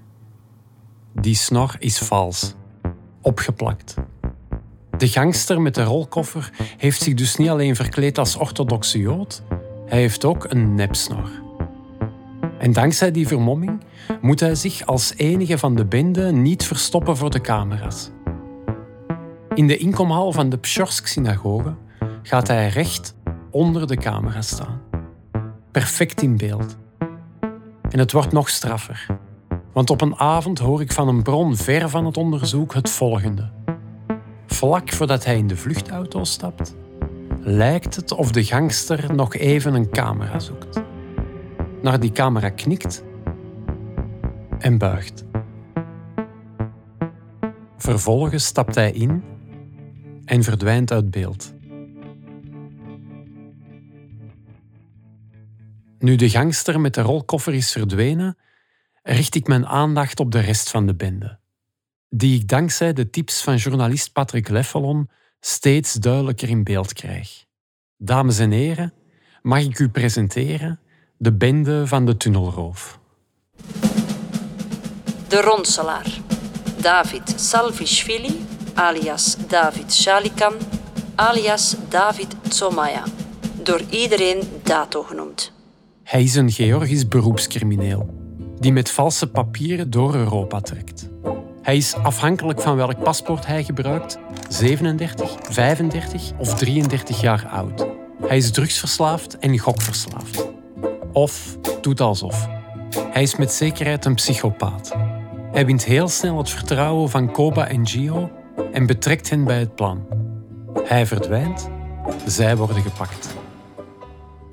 Die 1.13 1.35
snor 1.35 1.77
is 1.79 1.99
vals. 1.99 2.55
Opgeplakt. 3.23 3.95
De 4.99 5.09
gangster 5.09 5.61
met 5.61 5.75
de 5.75 5.83
rolkoffer 5.83 6.51
heeft 6.77 7.03
zich 7.03 7.15
dus 7.15 7.37
niet 7.37 7.49
alleen 7.49 7.77
verkleed 7.77 8.19
als 8.19 8.37
orthodoxe 8.37 8.99
jood, 8.99 9.43
hij 9.87 9.99
heeft 9.99 10.25
ook 10.25 10.45
een 10.49 10.75
nepsnor. 10.75 11.31
En 12.59 12.73
dankzij 12.73 13.11
die 13.11 13.27
vermomming 13.27 13.81
moet 14.21 14.41
hij 14.41 14.55
zich 14.55 14.87
als 14.87 15.15
enige 15.17 15.59
van 15.59 15.75
de 15.75 15.85
bende 15.85 16.33
niet 16.33 16.65
verstoppen 16.65 17.17
voor 17.17 17.31
de 17.31 17.41
camera's. 17.41 18.11
In 19.55 19.67
de 19.67 19.77
inkomhal 19.77 20.33
van 20.33 20.49
de 20.49 20.59
Pschorsk-synagoge 20.59 21.75
gaat 22.23 22.49
hij 22.49 22.69
recht 22.69 23.15
onder 23.51 23.87
de 23.87 23.97
camera 23.97 24.43
staan. 24.43 24.81
Perfect 25.71 26.23
in 26.23 26.37
beeld. 26.37 26.77
En 27.91 27.99
het 27.99 28.13
wordt 28.13 28.33
nog 28.33 28.49
straffer. 28.49 29.07
Want 29.73 29.91
op 29.91 30.01
een 30.01 30.17
avond 30.17 30.59
hoor 30.59 30.81
ik 30.81 30.93
van 30.93 31.09
een 31.09 31.23
bron 31.23 31.57
ver 31.57 31.89
van 31.89 32.07
het 32.07 32.17
onderzoek 32.17 32.75
het 32.75 32.91
volgende. 32.91 33.51
Vlak 34.47 34.93
voordat 34.93 35.25
hij 35.25 35.37
in 35.37 35.47
de 35.47 35.57
vluchtauto 35.57 36.25
stapt, 36.25 36.75
lijkt 37.41 37.97
het 37.97 38.13
of 38.13 38.33
de 38.33 38.45
gangster 38.45 39.15
nog 39.15 39.35
even 39.35 39.75
een 39.75 39.91
camera 39.91 40.39
zoekt. 40.39 40.83
Naar 41.83 42.01
die 42.01 42.13
camera 42.13 42.49
knikt 42.49 43.05
en 44.59 44.79
buigt. 44.79 45.25
Vervolgens 47.77 48.45
stapt 48.45 48.75
hij 48.75 48.91
in 48.91 49.23
en 50.25 50.43
verdwijnt 50.43 50.93
uit 50.93 51.11
beeld. 51.11 51.55
Nu 55.99 56.17
de 56.17 56.31
gangster 56.31 56.81
met 56.81 56.95
de 56.95 57.01
rolkoffer 57.01 57.55
is 57.55 57.73
verdwenen, 57.73 58.39
richt 59.03 59.35
ik 59.35 59.47
mijn 59.47 59.67
aandacht 59.67 60.21
op 60.21 60.33
de 60.33 60.41
rest 60.41 60.71
van 60.71 60.87
de 60.87 60.95
bende, 60.95 61.39
die 62.09 62.41
ik 62.41 62.49
dankzij 62.49 62.93
de 62.93 63.11
tips 63.11 63.43
van 63.43 63.57
journalist 63.57 64.13
Patrick 64.13 64.49
Leffelon 64.49 65.11
steeds 65.41 65.93
duidelijker 65.93 66.49
in 66.49 66.65
beeld 66.65 66.93
krijg. 66.93 67.45
Dames 67.97 68.39
en 68.39 68.51
heren, 68.51 68.93
mag 69.43 69.61
ik 69.61 69.79
u 69.79 69.89
presenteren 69.89 70.81
de 71.19 71.33
bende 71.33 71.87
van 71.87 72.07
de 72.07 72.17
tunnelroof. 72.17 72.99
De 75.29 75.41
ronselaar. 75.41 76.07
David 76.81 77.35
Salvishvili, 77.37 78.47
alias 78.75 79.37
David 79.49 79.95
Shalikan, 79.95 80.55
alias 81.15 81.77
David 81.89 82.37
Tsomaya. 82.49 83.05
Door 83.63 83.81
iedereen 83.91 84.43
Dato 84.63 85.03
genoemd. 85.03 85.56
Hij 86.07 86.23
is 86.23 86.35
een 86.35 86.51
Georgisch 86.51 87.09
beroepscrimineel 87.09 88.15
die 88.59 88.73
met 88.73 88.91
valse 88.91 89.31
papieren 89.31 89.91
door 89.91 90.15
Europa 90.15 90.61
trekt. 90.61 91.09
Hij 91.63 91.77
is 91.77 91.95
afhankelijk 91.95 92.61
van 92.61 92.77
welk 92.77 93.03
paspoort 93.03 93.47
hij 93.47 93.65
gebruikt 93.65 94.19
37, 94.49 95.37
35 95.51 96.33
of 96.39 96.55
33 96.55 97.21
jaar 97.21 97.47
oud. 97.47 97.87
Hij 98.27 98.37
is 98.37 98.51
drugsverslaafd 98.51 99.39
en 99.39 99.59
gokverslaafd. 99.59 100.49
Of 101.13 101.59
doet 101.81 102.01
alsof. 102.01 102.49
Hij 103.11 103.23
is 103.23 103.37
met 103.37 103.53
zekerheid 103.53 104.05
een 104.05 104.15
psychopaat. 104.15 104.97
Hij 105.53 105.67
wint 105.67 105.85
heel 105.85 106.09
snel 106.09 106.39
het 106.39 106.51
vertrouwen 106.51 107.11
van 107.11 107.33
Koba 107.33 107.69
en 107.69 107.87
Gio 107.87 108.31
en 108.73 108.87
betrekt 108.87 109.31
hen 109.31 109.45
bij 109.45 109.59
het 109.59 109.75
plan. 109.75 110.07
Hij 110.85 111.07
verdwijnt, 111.07 111.71
zij 112.27 112.57
worden 112.57 112.83
gepakt. 112.83 113.36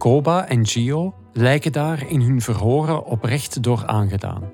Koba 0.04 0.48
en 0.48 0.68
Gio 0.68 1.14
lijken 1.34 1.72
daar 1.72 2.10
in 2.10 2.22
hun 2.22 2.42
verhoren 2.42 3.06
oprecht 3.06 3.64
door 3.64 3.86
aangedaan. 3.86 4.52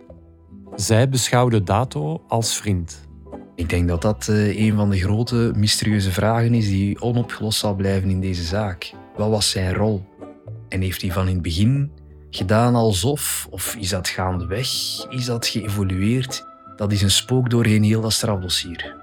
Zij 0.75 1.09
beschouwden 1.09 1.65
Dato 1.65 2.23
als 2.27 2.57
vriend. 2.57 3.07
Ik 3.55 3.69
denk 3.69 3.87
dat 3.87 4.01
dat 4.01 4.27
uh, 4.29 4.59
een 4.59 4.75
van 4.75 4.89
de 4.89 4.99
grote 4.99 5.51
mysterieuze 5.55 6.11
vragen 6.11 6.53
is 6.53 6.67
die 6.67 7.01
onopgelost 7.01 7.59
zal 7.59 7.75
blijven 7.75 8.09
in 8.09 8.19
deze 8.19 8.43
zaak. 8.43 8.93
Wat 9.15 9.29
was 9.29 9.49
zijn 9.49 9.73
rol? 9.73 10.05
En 10.67 10.81
heeft 10.81 11.01
hij 11.01 11.11
van 11.11 11.27
in 11.27 11.33
het 11.33 11.41
begin 11.41 11.91
gedaan 12.29 12.75
alsof, 12.75 13.47
of 13.49 13.75
is 13.75 13.89
dat 13.89 14.07
gaandeweg, 14.07 14.67
is 15.09 15.25
dat 15.25 15.47
geëvolueerd? 15.47 16.45
Dat 16.75 16.91
is 16.91 17.01
een 17.01 17.11
spook 17.11 17.49
doorheen 17.49 17.83
heel 17.83 18.01
dat 18.01 18.13
strafdossier. 18.13 18.95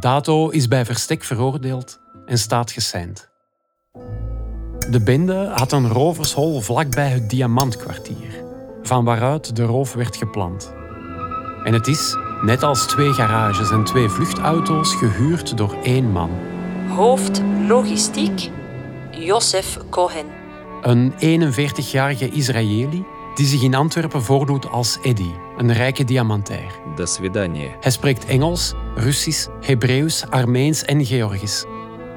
Dato 0.00 0.48
is 0.48 0.68
bij 0.68 0.84
verstek 0.84 1.24
veroordeeld 1.24 2.00
en 2.26 2.38
staat 2.38 2.70
geseind. 2.70 3.31
De 4.92 5.00
bende 5.00 5.50
had 5.54 5.72
een 5.72 5.88
rovershol 5.88 6.60
vlakbij 6.60 7.08
het 7.08 7.30
diamantkwartier, 7.30 8.44
van 8.82 9.04
waaruit 9.04 9.56
de 9.56 9.64
roof 9.64 9.94
werd 9.94 10.16
gepland. 10.16 10.74
En 11.64 11.72
het 11.72 11.86
is, 11.86 12.16
net 12.42 12.62
als 12.62 12.86
twee 12.86 13.12
garages 13.12 13.70
en 13.70 13.84
twee 13.84 14.08
vluchtauto's, 14.08 14.94
gehuurd 14.94 15.56
door 15.56 15.76
één 15.82 16.10
man. 16.10 16.30
Hoofd 16.88 17.42
logistiek 17.68 18.50
Josef 19.10 19.78
Cohen. 19.90 20.26
Een 20.82 21.12
41-jarige 21.12 22.28
Israëli 22.28 23.04
die 23.34 23.46
zich 23.46 23.62
in 23.62 23.74
Antwerpen 23.74 24.22
voordoet 24.22 24.68
als 24.68 24.98
Eddie, 25.02 25.34
een 25.56 25.72
rijke 25.72 26.04
diamantair. 26.04 26.72
Hij 27.80 27.90
spreekt 27.90 28.24
Engels, 28.24 28.74
Russisch, 28.94 29.46
Hebreeuws, 29.60 30.24
Armeens 30.30 30.84
en 30.84 31.04
Georgisch 31.04 31.64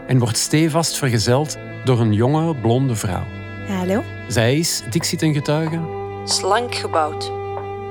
en 0.07 0.19
wordt 0.19 0.37
stevast 0.37 0.97
vergezeld 0.97 1.57
door 1.85 1.99
een 1.99 2.13
jonge, 2.13 2.55
blonde 2.55 2.95
vrouw. 2.95 3.23
Hallo? 3.67 4.03
Zij 4.27 4.57
is, 4.57 4.81
Dixit 4.89 5.21
een 5.21 5.33
getuige, 5.33 5.79
Slank 6.23 6.75
gebouwd. 6.75 7.31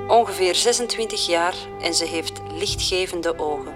Ongeveer 0.08 0.54
26 0.54 1.26
jaar 1.26 1.54
en 1.82 1.94
ze 1.94 2.06
heeft 2.06 2.40
lichtgevende 2.58 3.38
ogen. 3.38 3.72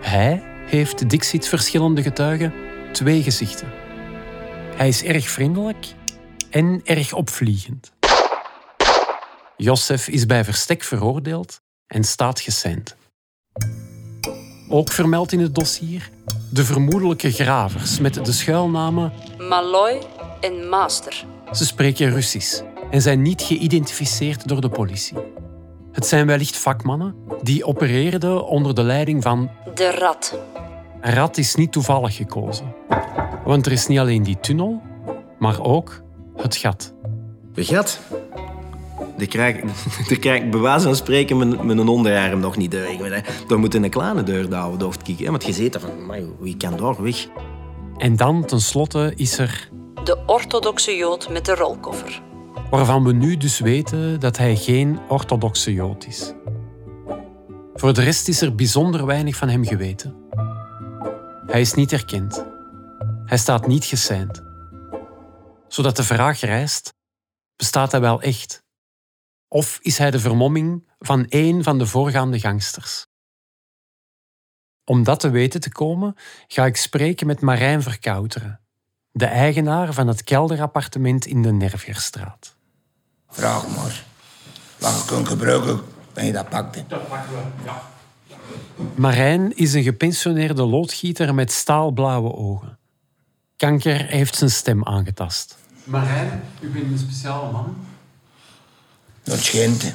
hij 0.00 0.42
heeft 0.66 1.10
Dixit 1.10 1.48
verschillende 1.48 2.02
getuigen 2.02 2.52
twee 2.92 3.22
gezichten. 3.22 3.72
Hij 4.76 4.88
is 4.88 5.02
erg 5.02 5.28
vriendelijk 5.28 5.86
en 6.50 6.80
erg 6.84 7.12
opvliegend. 7.12 7.92
Josef 9.56 10.08
is 10.08 10.26
bij 10.26 10.44
verstek 10.44 10.82
veroordeeld 10.82 11.60
en 11.86 12.04
staat 12.04 12.40
geseind. 12.40 12.96
Ook 14.68 14.92
vermeld 14.92 15.32
in 15.32 15.40
het 15.40 15.54
dossier 15.54 16.10
de 16.52 16.64
vermoedelijke 16.64 17.30
gravers 17.30 17.98
met 17.98 18.24
de 18.24 18.32
schuilnamen 18.32 19.12
Malloy 19.52 19.98
en 20.40 20.68
Master. 20.68 21.24
Ze 21.50 21.66
spreken 21.66 22.10
Russisch 22.10 22.62
en 22.90 23.02
zijn 23.02 23.22
niet 23.22 23.42
geïdentificeerd 23.42 24.48
door 24.48 24.60
de 24.60 24.68
politie. 24.68 25.16
Het 25.92 26.06
zijn 26.06 26.26
wellicht 26.26 26.56
vakmannen 26.56 27.14
die 27.42 27.64
opereerden 27.64 28.46
onder 28.46 28.74
de 28.74 28.82
leiding 28.82 29.22
van 29.22 29.50
De 29.74 29.90
Rat. 29.90 30.38
Rad 31.00 31.38
is 31.38 31.54
niet 31.54 31.72
toevallig 31.72 32.16
gekozen. 32.16 32.74
Want 33.44 33.66
er 33.66 33.72
is 33.72 33.86
niet 33.86 33.98
alleen 33.98 34.22
die 34.22 34.40
tunnel, 34.40 34.82
maar 35.38 35.60
ook 35.62 36.02
het 36.36 36.56
gat. 36.56 36.94
Een 37.54 37.64
gat? 37.64 38.00
Daar 39.16 39.26
krijg, 39.26 39.60
daar 40.08 40.18
krijg 40.24 40.42
ik 40.42 40.50
bij 40.50 40.60
wijze 40.60 40.84
van 40.84 40.96
spreken 40.96 41.36
met, 41.36 41.62
met 41.62 41.78
een 41.78 41.88
onderarm 41.88 42.40
nog 42.40 42.56
niet 42.56 42.70
door. 42.70 43.22
Daar 43.48 43.58
moet 43.58 43.74
een 43.74 43.90
kleine 43.90 44.22
deur 44.22 44.48
douwen, 44.48 44.78
door 44.78 44.96
te 44.96 45.04
kijken. 45.04 45.30
Want 45.30 45.44
je 45.44 45.52
ziet 45.52 45.74
er 45.74 45.80
van, 45.80 45.90
"Amai, 45.90 46.32
wie 46.40 46.56
kan 46.56 46.76
daar 46.76 47.02
weg? 47.02 47.26
En 48.02 48.16
dan 48.16 48.44
tenslotte 48.44 49.12
is 49.16 49.38
er, 49.38 49.68
De 50.04 50.22
orthodoxe 50.26 50.96
jood 50.96 51.28
met 51.28 51.44
de 51.44 51.54
rolkoffer. 51.54 52.22
waarvan 52.70 53.04
we 53.04 53.12
nu 53.12 53.36
dus 53.36 53.58
weten 53.58 54.20
dat 54.20 54.36
hij 54.36 54.56
geen 54.56 55.00
orthodoxe 55.08 55.72
jood 55.72 56.06
is. 56.06 56.32
Voor 57.74 57.94
de 57.94 58.02
rest 58.02 58.28
is 58.28 58.40
er 58.40 58.54
bijzonder 58.54 59.06
weinig 59.06 59.36
van 59.36 59.48
hem 59.48 59.64
geweten. 59.64 60.16
Hij 61.46 61.60
is 61.60 61.74
niet 61.74 61.92
erkend. 61.92 62.46
Hij 63.24 63.38
staat 63.38 63.66
niet 63.66 63.84
geseind. 63.84 64.42
Zodat 65.68 65.96
de 65.96 66.04
vraag 66.04 66.40
rijst, 66.40 66.94
bestaat 67.56 67.92
hij 67.92 68.00
wel 68.00 68.22
echt? 68.22 68.62
Of 69.48 69.78
is 69.82 69.98
hij 69.98 70.10
de 70.10 70.20
vermomming 70.20 70.90
van 70.98 71.26
één 71.28 71.62
van 71.62 71.78
de 71.78 71.86
voorgaande 71.86 72.40
gangsters? 72.40 73.06
Om 74.84 75.04
dat 75.04 75.20
te 75.20 75.30
weten 75.30 75.60
te 75.60 75.72
komen, 75.72 76.14
ga 76.46 76.66
ik 76.66 76.76
spreken 76.76 77.26
met 77.26 77.40
Marijn 77.40 77.82
Verkouteren, 77.82 78.60
de 79.10 79.26
eigenaar 79.26 79.92
van 79.92 80.06
het 80.08 80.24
kelderappartement 80.24 81.26
in 81.26 81.42
de 81.42 81.52
Nervierstraat. 81.52 82.56
Vraag 83.28 83.68
maar. 83.76 84.04
Je 84.78 85.04
kunt 85.06 85.28
gebruiken, 85.28 85.80
ben 86.12 86.26
je 86.26 86.32
dat 86.32 86.48
pakt. 86.48 86.74
hè. 86.76 86.82
Marijn 88.94 89.56
is 89.56 89.72
een 89.72 89.82
gepensioneerde 89.82 90.62
loodgieter 90.62 91.34
met 91.34 91.52
staalblauwe 91.52 92.34
ogen. 92.34 92.78
Kanker 93.56 94.06
heeft 94.06 94.36
zijn 94.36 94.50
stem 94.50 94.84
aangetast. 94.84 95.58
Marijn, 95.84 96.42
u 96.60 96.68
bent 96.68 96.92
een 96.92 96.98
speciale 96.98 97.52
man. 97.52 97.76
Dat 99.22 99.38
schijnt. 99.38 99.94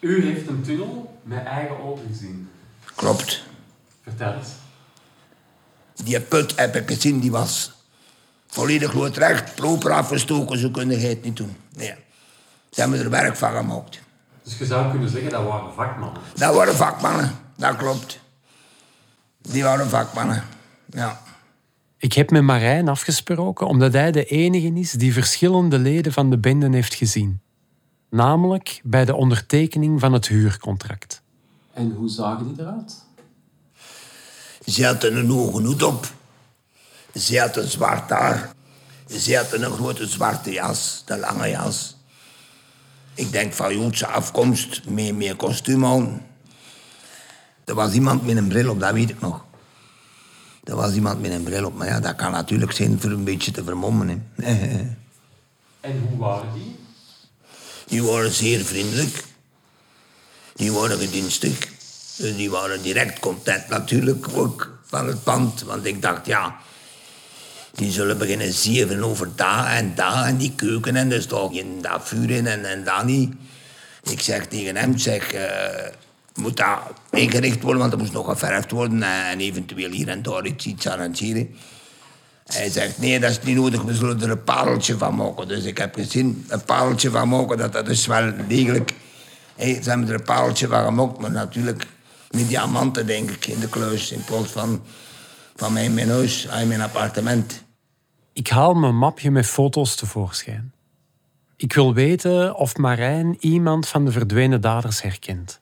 U 0.00 0.24
heeft 0.24 0.48
een 0.48 0.62
tunnel 0.62 1.18
met 1.22 1.44
eigen 1.44 1.80
ogen 1.80 2.06
gezien. 2.08 2.48
Klopt. 2.96 3.42
Vertel 4.02 4.34
eens. 4.34 4.48
Die 6.04 6.20
put 6.20 6.58
heb 6.58 6.76
ik 6.76 6.90
gezien, 6.90 7.20
die 7.20 7.30
was 7.30 7.72
volledig 8.46 8.92
loodrecht, 8.92 9.54
proper 9.54 9.92
afgestoken. 9.92 10.58
Zo 10.58 10.70
kun 10.70 10.90
je 10.90 11.06
het 11.06 11.22
niet 11.22 11.36
doen. 11.36 11.56
Nee. 11.76 11.94
Ze 12.70 12.80
hebben 12.80 13.00
er 13.00 13.10
werk 13.10 13.36
van 13.36 13.56
gemaakt. 13.56 14.00
Dus 14.42 14.58
je 14.58 14.66
zou 14.66 14.90
kunnen 14.90 15.08
zeggen 15.08 15.30
dat 15.30 15.44
waren 15.44 15.74
vakmannen. 15.74 16.22
Dat 16.34 16.54
waren 16.54 16.76
vakmannen, 16.76 17.30
dat 17.56 17.76
klopt. 17.76 18.20
Die 19.40 19.62
waren 19.62 19.88
vakmannen, 19.88 20.44
ja. 20.90 21.20
Ik 21.98 22.12
heb 22.12 22.30
met 22.30 22.42
Marijn 22.42 22.88
afgesproken 22.88 23.66
omdat 23.66 23.92
hij 23.92 24.12
de 24.12 24.24
enige 24.24 24.72
is 24.72 24.90
die 24.90 25.12
verschillende 25.12 25.78
leden 25.78 26.12
van 26.12 26.30
de 26.30 26.38
bende 26.38 26.68
heeft 26.70 26.94
gezien. 26.94 27.40
Namelijk 28.10 28.80
bij 28.84 29.04
de 29.04 29.14
ondertekening 29.14 30.00
van 30.00 30.12
het 30.12 30.28
huurcontract. 30.28 31.22
En 31.76 31.90
hoe 31.90 32.08
zagen 32.08 32.54
die 32.54 32.64
eruit? 32.64 32.94
Ze 34.66 34.84
hadden 34.84 35.16
een 35.16 35.28
hoge 35.28 35.62
hoed 35.62 35.82
op. 35.82 36.12
Ze 37.14 37.40
hadden 37.40 37.68
zwart 37.68 38.10
haar. 38.10 38.54
Ze 39.06 39.36
hadden 39.36 39.62
een 39.62 39.72
grote 39.72 40.06
zwarte 40.06 40.52
jas, 40.52 41.02
de 41.04 41.18
lange 41.18 41.48
jas. 41.48 41.96
Ik 43.14 43.32
denk 43.32 43.52
van 43.52 43.78
Joodse 43.78 44.06
afkomst, 44.06 44.88
meer, 44.88 45.14
meer 45.14 45.36
kostuum 45.36 45.84
aan. 45.84 46.26
Er 47.64 47.74
was 47.74 47.92
iemand 47.92 48.26
met 48.26 48.36
een 48.36 48.48
bril 48.48 48.70
op, 48.70 48.80
dat 48.80 48.92
weet 48.92 49.10
ik 49.10 49.20
nog. 49.20 49.44
Er 50.64 50.76
was 50.76 50.94
iemand 50.94 51.20
met 51.20 51.30
een 51.30 51.42
bril 51.42 51.66
op, 51.66 51.74
maar 51.74 51.86
ja, 51.86 52.00
dat 52.00 52.16
kan 52.16 52.32
natuurlijk 52.32 52.72
zijn 52.72 53.00
voor 53.00 53.10
een 53.10 53.24
beetje 53.24 53.50
te 53.50 53.64
vermommen. 53.64 54.30
Hè. 54.34 54.46
En 55.80 56.06
hoe 56.08 56.18
waren 56.18 56.52
die? 56.54 56.76
Die 57.86 58.02
waren 58.02 58.32
zeer 58.32 58.64
vriendelijk. 58.64 59.24
Die 60.56 60.72
waren 60.72 60.98
gedienstig. 60.98 61.58
Dus 62.16 62.36
die 62.36 62.50
waren 62.50 62.82
direct 62.82 63.18
content 63.18 63.68
natuurlijk 63.68 64.26
ook 64.34 64.78
van 64.86 65.06
het 65.06 65.22
pand. 65.22 65.62
Want 65.62 65.86
ik 65.86 66.02
dacht, 66.02 66.26
ja, 66.26 66.56
die 67.74 67.92
zullen 67.92 68.18
beginnen 68.18 68.52
zeven 68.52 69.02
over 69.02 69.28
daar 69.34 69.66
en 69.66 69.92
daar 69.94 70.24
en 70.24 70.36
die 70.36 70.52
keuken 70.56 70.96
en 70.96 71.22
staat 71.22 71.52
geen 71.52 71.78
dat 71.80 72.00
vuur 72.08 72.30
in 72.30 72.46
en, 72.46 72.64
en 72.64 72.84
dat 72.84 73.04
niet. 73.04 73.34
Ik 74.02 74.20
zeg 74.20 74.46
tegen 74.46 74.76
hem, 74.76 74.98
zeg, 74.98 75.32
eh, 75.32 75.86
moet 76.34 76.56
dat 76.56 76.78
ingericht 77.10 77.62
worden, 77.62 77.80
want 77.80 77.92
er 77.92 77.98
moest 77.98 78.12
nog 78.12 78.26
geverfd 78.26 78.70
worden 78.70 79.02
en 79.02 79.40
eventueel 79.40 79.90
hier 79.90 80.08
en 80.08 80.22
daar 80.22 80.46
iets, 80.46 80.66
iets 80.66 80.86
arrangeren. 80.86 81.54
Hij 82.46 82.70
zegt, 82.70 82.98
nee, 82.98 83.20
dat 83.20 83.30
is 83.30 83.42
niet 83.42 83.56
nodig, 83.56 83.82
we 83.82 83.94
zullen 83.94 84.22
er 84.22 84.30
een 84.30 84.44
pareltje 84.44 84.98
van 84.98 85.14
maken. 85.14 85.48
Dus 85.48 85.64
ik 85.64 85.78
heb 85.78 85.94
gezien, 85.94 86.44
een 86.48 86.64
pareltje 86.64 87.10
van 87.10 87.28
maken, 87.28 87.58
dat, 87.58 87.72
dat 87.72 87.88
is 87.88 88.06
wel 88.06 88.32
degelijk... 88.48 88.92
Hey, 89.56 89.82
ze 89.82 89.88
hebben 89.88 90.08
er 90.08 90.14
een 90.14 90.22
pareltje 90.22 90.66
van 90.68 90.84
gemaakt, 90.84 91.18
maar 91.18 91.30
natuurlijk 91.30 91.86
met 92.30 92.48
diamanten, 92.48 93.06
denk 93.06 93.30
ik, 93.30 93.46
in 93.46 93.60
de 93.60 93.68
kluis. 93.68 94.12
In 94.12 94.24
plaats 94.24 94.50
van, 94.50 94.82
van 95.56 95.72
mijn, 95.72 95.94
mijn 95.94 96.08
huis, 96.08 96.44
in 96.44 96.68
mijn 96.68 96.80
appartement. 96.80 97.64
Ik 98.32 98.48
haal 98.48 98.74
mijn 98.74 98.96
mapje 98.96 99.30
met 99.30 99.46
foto's 99.46 99.94
tevoorschijn. 99.94 100.72
Ik 101.56 101.72
wil 101.72 101.94
weten 101.94 102.54
of 102.56 102.76
Marijn 102.76 103.36
iemand 103.40 103.88
van 103.88 104.04
de 104.04 104.10
verdwenen 104.12 104.60
daders 104.60 105.02
herkent. 105.02 105.60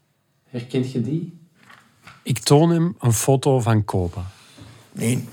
Herkent 0.51 0.93
je 0.93 1.01
die? 1.03 1.39
Ik 2.23 2.39
toon 2.39 2.71
hem 2.71 2.97
een 2.99 3.13
foto 3.13 3.61
van 3.61 3.85
Koba. 3.85 4.25
Nee, 4.93 5.29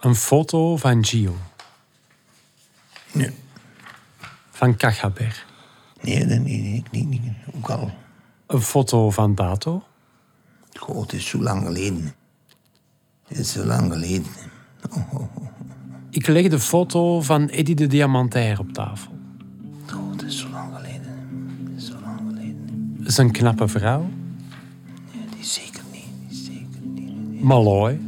Een 0.00 0.14
foto 0.14 0.76
van 0.76 1.04
Gio. 1.04 1.36
nee, 3.12 3.30
Van 4.50 4.76
Kachaber. 4.76 5.44
Nee, 6.02 6.24
nee, 6.24 6.82
nee, 6.90 7.04
niet. 7.04 7.22
Ook 7.56 7.70
al. 7.70 7.90
Een 8.46 8.60
foto 8.60 9.10
van 9.10 9.34
Dato. 9.34 9.82
Goh, 10.72 11.00
het 11.00 11.12
is 11.12 11.26
zo 11.26 11.38
lang 11.38 11.66
geleden. 11.66 12.14
Het 13.26 13.38
is 13.38 13.52
zo 13.52 13.64
lang 13.64 13.92
geleden. 13.92 14.26
Ik 16.10 16.26
leg 16.26 16.48
de 16.48 16.58
foto 16.58 17.20
van 17.20 17.48
Eddie 17.48 17.74
de 17.74 17.86
Diamantaire 17.86 18.60
op 18.60 18.72
tafel. 18.72 19.12
Goh, 19.86 20.10
het 20.10 20.22
is 20.22 20.38
zo 20.38 20.48
lang 20.48 20.74
geleden. 20.74 21.12
Het 21.64 21.82
is 21.82 21.86
zo 21.86 21.94
lang 22.04 22.20
geleden. 22.28 22.96
Is 23.04 23.16
een 23.16 23.30
knappe 23.30 23.68
vrouw. 23.68 24.00
Nee, 25.12 25.24
die 25.36 25.44
zeker 25.44 25.82
niet. 25.92 26.04
Die 26.28 26.38
zeker 26.38 26.80
niet. 26.94 27.42
Malloy. 27.42 28.00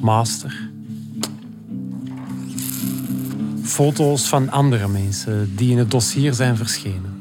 Master. 0.00 0.67
Foto's 3.78 4.28
van 4.28 4.50
andere 4.50 4.88
mensen 4.88 5.56
die 5.56 5.70
in 5.70 5.78
het 5.78 5.90
dossier 5.90 6.34
zijn 6.34 6.56
verschenen. 6.56 7.14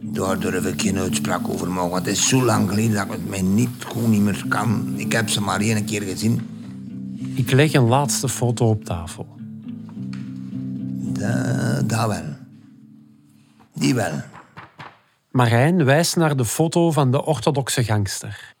Daar 0.00 0.38
durf 0.38 0.66
ik 0.66 0.80
geen 0.80 0.98
uitspraak 0.98 1.48
over 1.48 1.70
maken. 1.70 1.90
Want 1.90 2.06
het 2.06 2.16
is 2.16 2.28
zo 2.28 2.44
lang 2.44 2.68
geleden 2.68 2.92
dat 2.92 3.04
ik 3.04 3.10
het 3.10 3.28
mij 3.28 3.42
niet, 3.42 3.68
gewoon 3.78 4.10
niet 4.10 4.20
meer 4.20 4.44
kan. 4.48 4.94
Ik 4.96 5.12
heb 5.12 5.28
ze 5.28 5.40
maar 5.40 5.60
één 5.60 5.84
keer 5.84 6.02
gezien. 6.02 6.48
Ik 7.34 7.50
leg 7.50 7.72
een 7.72 7.88
laatste 7.88 8.28
foto 8.28 8.68
op 8.68 8.84
tafel. 8.84 9.26
Dat, 11.18 11.88
dat 11.88 12.08
wel. 12.08 12.36
Die 13.74 13.94
wel. 13.94 14.20
Marijn 15.30 15.84
wijst 15.84 16.16
naar 16.16 16.36
de 16.36 16.44
foto 16.44 16.90
van 16.90 17.10
de 17.10 17.24
orthodoxe 17.24 17.84
gangster. 17.84 18.54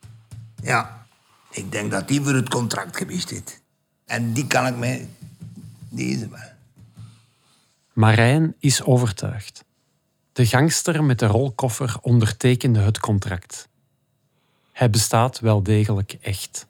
Ja, 0.62 1.06
ik 1.50 1.72
denk 1.72 1.90
dat 1.90 2.08
die 2.08 2.20
voor 2.20 2.34
het 2.34 2.48
contract 2.48 2.96
geweest 2.96 3.30
is. 3.30 3.61
En 4.04 4.32
die 4.32 4.46
kan 4.46 4.66
ik 4.66 4.76
mij... 4.76 5.08
Deze 5.88 6.28
wel. 6.28 6.40
Marijn 7.92 8.54
is 8.58 8.82
overtuigd. 8.82 9.64
De 10.32 10.46
gangster 10.46 11.04
met 11.04 11.18
de 11.18 11.26
rolkoffer 11.26 11.96
ondertekende 12.00 12.80
het 12.80 13.00
contract. 13.00 13.68
Hij 14.72 14.90
bestaat 14.90 15.40
wel 15.40 15.62
degelijk 15.62 16.16
echt. 16.20 16.66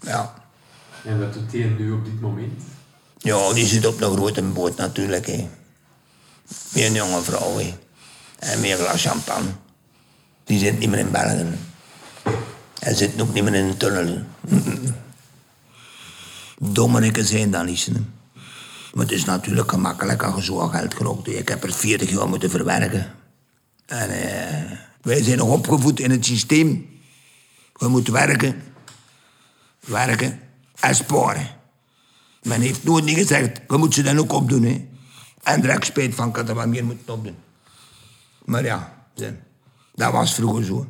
Ja. 0.00 0.34
En 1.04 1.20
wat 1.20 1.32
doet 1.32 1.52
hij 1.52 1.74
nu 1.78 1.92
op 1.92 2.04
dit 2.04 2.20
moment? 2.20 2.62
Ja, 3.18 3.52
die 3.52 3.66
zit 3.66 3.86
op 3.86 4.00
een 4.00 4.16
grote 4.16 4.42
boot 4.42 4.76
natuurlijk. 4.76 5.26
Hè. 5.26 5.48
Met 6.72 6.82
een 6.82 6.92
jonge 6.92 7.22
vrouw. 7.22 7.58
Hè. 7.58 7.74
En 8.38 8.60
meer 8.60 8.76
glas 8.76 9.04
champagne. 9.06 9.48
Die 10.44 10.58
zit 10.58 10.78
niet 10.78 10.88
meer 10.88 10.98
in 10.98 11.10
Bergen. 11.10 11.58
Hij 12.78 12.94
zit 12.94 13.20
ook 13.20 13.32
niet 13.32 13.44
meer 13.44 13.54
in 13.54 13.64
een 13.64 13.76
tunnel. 13.76 14.24
Dommerikken 16.62 17.26
zijn 17.26 17.50
dat 17.50 17.64
niet. 17.64 17.84
Hè. 17.84 17.92
Maar 18.94 19.04
het 19.04 19.14
is 19.14 19.24
natuurlijk 19.24 19.70
gemakkelijk 19.70 20.22
als 20.22 20.34
je 20.34 20.42
zo 20.42 20.68
geld 20.68 20.94
gelooft. 20.94 21.28
Ik 21.28 21.48
heb 21.48 21.64
er 21.64 21.72
40 21.72 22.10
jaar 22.10 22.28
moeten 22.28 22.50
verwerken. 22.50 23.14
En 23.86 24.10
eh, 24.10 24.78
wij 25.00 25.22
zijn 25.22 25.38
nog 25.38 25.48
opgevoed 25.48 26.00
in 26.00 26.10
het 26.10 26.24
systeem. 26.24 27.00
We 27.72 27.88
moeten 27.88 28.12
werken, 28.12 28.62
werken 29.80 30.40
en 30.80 30.94
sparen. 30.94 31.48
Men 32.42 32.60
heeft 32.60 32.84
nooit 32.84 33.04
niet 33.04 33.16
gezegd, 33.16 33.60
we 33.66 33.76
moeten 33.76 34.04
ze 34.04 34.14
dan 34.14 34.18
ook 34.18 34.32
opdoen. 34.32 34.62
Hè. 34.62 34.88
En 35.42 35.70
ik 35.70 35.84
spijt 35.84 36.14
van, 36.14 36.36
er 36.36 36.54
wat 36.54 36.66
meer 36.66 36.84
moeten 36.84 37.14
opdoen. 37.14 37.36
Maar 38.44 38.64
ja, 38.64 39.06
dat 39.94 40.12
was 40.12 40.34
vroeger 40.34 40.64
zo. 40.64 40.86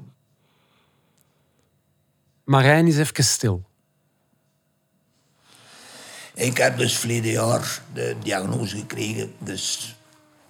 Marijn 2.44 2.87
is 2.87 2.98
even 2.98 3.24
stil. 3.24 3.69
Ik 6.40 6.57
heb 6.57 6.79
dus 6.79 6.98
verleden 6.98 7.31
jaar 7.31 7.83
de 7.94 8.16
diagnose 8.22 8.76
gekregen 8.76 9.33
dus 9.38 9.96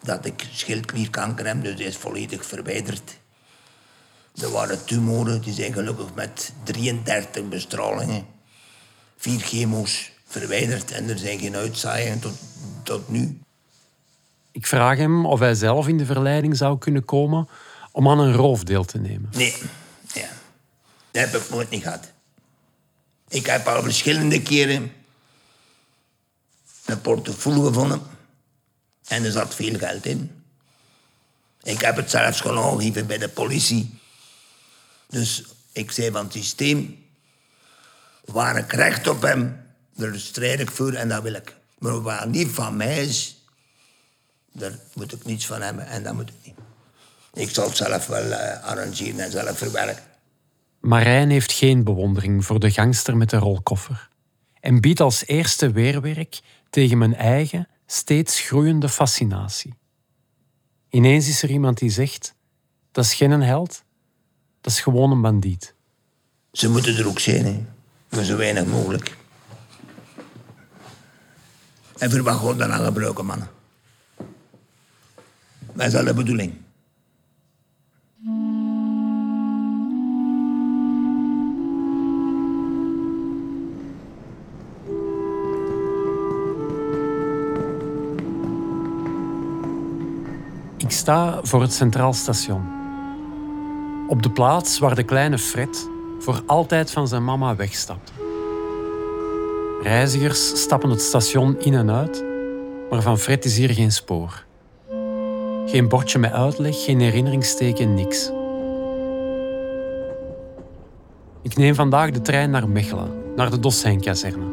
dat 0.02 0.26
ik 0.26 0.48
schildklierkanker 0.52 1.46
heb, 1.46 1.62
dus 1.62 1.76
die 1.76 1.86
is 1.86 1.96
volledig 1.96 2.46
verwijderd. 2.46 3.18
Er 4.40 4.50
waren 4.50 4.84
tumoren, 4.84 5.40
die 5.40 5.52
zijn 5.52 5.72
gelukkig 5.72 6.14
met 6.14 6.52
33 6.64 7.48
bestralingen, 7.48 8.26
vier 9.16 9.40
chemo's 9.40 10.10
verwijderd 10.26 10.90
en 10.90 11.08
er 11.08 11.18
zijn 11.18 11.38
geen 11.38 11.56
uitzaaiingen 11.56 12.20
tot, 12.20 12.38
tot 12.82 13.08
nu. 13.08 13.38
Ik 14.52 14.66
vraag 14.66 14.98
hem 14.98 15.26
of 15.26 15.38
hij 15.38 15.54
zelf 15.54 15.88
in 15.88 15.98
de 15.98 16.06
verleiding 16.06 16.56
zou 16.56 16.78
kunnen 16.78 17.04
komen 17.04 17.48
om 17.92 18.08
aan 18.08 18.18
een 18.18 18.34
roof 18.34 18.64
deel 18.64 18.84
te 18.84 18.98
nemen. 18.98 19.28
Nee, 19.32 19.54
ja. 20.14 20.28
dat 21.10 21.30
heb 21.30 21.42
ik 21.42 21.50
nooit 21.50 21.70
niet 21.70 21.82
gehad. 21.82 22.12
Ik 23.28 23.46
heb 23.46 23.66
al 23.66 23.82
verschillende 23.82 24.42
keren 24.42 24.98
een 26.90 27.00
portefeuille 27.00 27.66
gevonden 27.66 28.02
en 29.06 29.24
er 29.24 29.30
zat 29.30 29.54
veel 29.54 29.78
geld 29.78 30.06
in. 30.06 30.42
Ik 31.62 31.80
heb 31.80 31.96
het 31.96 32.10
zelfs 32.10 32.44
aangegeven 32.46 33.06
bij 33.06 33.18
de 33.18 33.28
politie. 33.28 33.98
Dus 35.08 35.44
ik 35.72 35.90
zei 35.90 36.10
van 36.10 36.24
het 36.24 36.32
systeem, 36.32 37.04
waar 38.24 38.56
ik 38.56 38.72
recht 38.72 39.06
op 39.06 39.22
heb, 39.22 39.52
daar 39.94 40.18
strijd 40.18 40.60
ik 40.60 40.70
voor 40.70 40.92
en 40.92 41.08
dat 41.08 41.22
wil 41.22 41.34
ik. 41.34 41.56
Maar 41.78 42.02
waar 42.02 42.28
niet 42.28 42.48
van 42.48 42.76
mij 42.76 43.04
is, 43.04 43.44
daar 44.52 44.78
moet 44.94 45.12
ik 45.12 45.24
niets 45.24 45.46
van 45.46 45.62
hebben 45.62 45.86
en 45.86 46.02
dat 46.02 46.14
moet 46.14 46.28
ik 46.28 46.34
niet. 46.44 46.54
Ik 47.34 47.54
zal 47.54 47.66
het 47.66 47.76
zelf 47.76 48.06
wel 48.06 48.30
eh, 48.30 48.64
arrangeren 48.64 49.20
en 49.20 49.30
zelf 49.30 49.58
verwerken. 49.58 50.02
Marijn 50.80 51.30
heeft 51.30 51.52
geen 51.52 51.84
bewondering 51.84 52.44
voor 52.44 52.60
de 52.60 52.70
gangster 52.70 53.16
met 53.16 53.30
de 53.30 53.36
rolkoffer 53.36 54.08
en 54.60 54.80
biedt 54.80 55.00
als 55.00 55.26
eerste 55.26 55.70
weerwerk 55.70 56.40
tegen 56.70 56.98
mijn 56.98 57.14
eigen, 57.14 57.68
steeds 57.86 58.40
groeiende 58.40 58.88
fascinatie. 58.88 59.74
Ineens 60.88 61.28
is 61.28 61.42
er 61.42 61.50
iemand 61.50 61.78
die 61.78 61.90
zegt: 61.90 62.34
dat 62.92 63.04
is 63.04 63.14
geen 63.14 63.42
held, 63.42 63.84
dat 64.60 64.72
is 64.72 64.80
gewoon 64.80 65.10
een 65.10 65.20
bandiet. 65.20 65.74
Ze 66.52 66.70
moeten 66.70 66.96
er 66.96 67.08
ook 67.08 67.18
zijn, 67.18 67.44
hè. 67.44 67.64
Maar 68.08 68.24
zo 68.24 68.36
weinig 68.36 68.66
mogelijk. 68.66 69.16
En 71.98 72.10
voor 72.10 72.22
wat 72.22 72.36
God 72.36 72.58
dan 72.58 72.72
aan 72.72 72.84
gebruiken, 72.84 73.26
mannen. 73.26 73.50
Dat 75.72 75.86
is 75.86 75.94
al 75.94 76.04
de 76.04 76.14
bedoeling. 76.14 76.54
Ik 90.90 90.96
sta 90.96 91.40
voor 91.42 91.60
het 91.60 91.72
Centraal 91.72 92.12
Station. 92.12 92.62
Op 94.08 94.22
de 94.22 94.30
plaats 94.30 94.78
waar 94.78 94.94
de 94.94 95.02
kleine 95.02 95.38
Fred 95.38 95.88
voor 96.18 96.42
altijd 96.46 96.90
van 96.90 97.08
zijn 97.08 97.24
mama 97.24 97.56
wegstapt. 97.56 98.12
Reizigers 99.82 100.60
stappen 100.60 100.90
het 100.90 101.00
station 101.00 101.60
in 101.60 101.74
en 101.74 101.90
uit, 101.90 102.24
maar 102.90 103.02
van 103.02 103.18
Fred 103.18 103.44
is 103.44 103.56
hier 103.56 103.70
geen 103.70 103.92
spoor. 103.92 104.44
Geen 105.66 105.88
bordje 105.88 106.18
met 106.18 106.32
uitleg, 106.32 106.84
geen 106.84 107.00
herinneringsteken, 107.00 107.94
niks. 107.94 108.30
Ik 111.42 111.56
neem 111.56 111.74
vandaag 111.74 112.10
de 112.10 112.20
trein 112.20 112.50
naar 112.50 112.68
Mechelen, 112.68 113.10
naar 113.36 113.50
de 113.50 113.58
Dossijn-kazerne. 113.58 114.46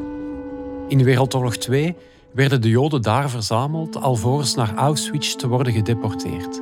In 0.88 1.04
Wereldoorlog 1.04 1.58
2 1.58 1.96
werden 2.38 2.62
de 2.62 2.70
Joden 2.70 3.02
daar 3.02 3.30
verzameld 3.30 3.96
alvorens 3.96 4.56
naar 4.56 4.76
Auschwitz 4.76 5.36
te 5.36 5.48
worden 5.48 5.74
gedeporteerd. 5.74 6.62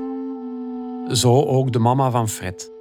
Zo 1.17 1.45
ook 1.45 1.71
de 1.71 1.79
mama 1.79 2.09
van 2.09 2.29
Fred. 2.29 2.71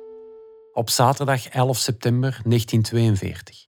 Op 0.73 0.91
zaterdag 0.91 1.49
11 1.49 1.77
september 1.77 2.41
1942. 2.45 3.67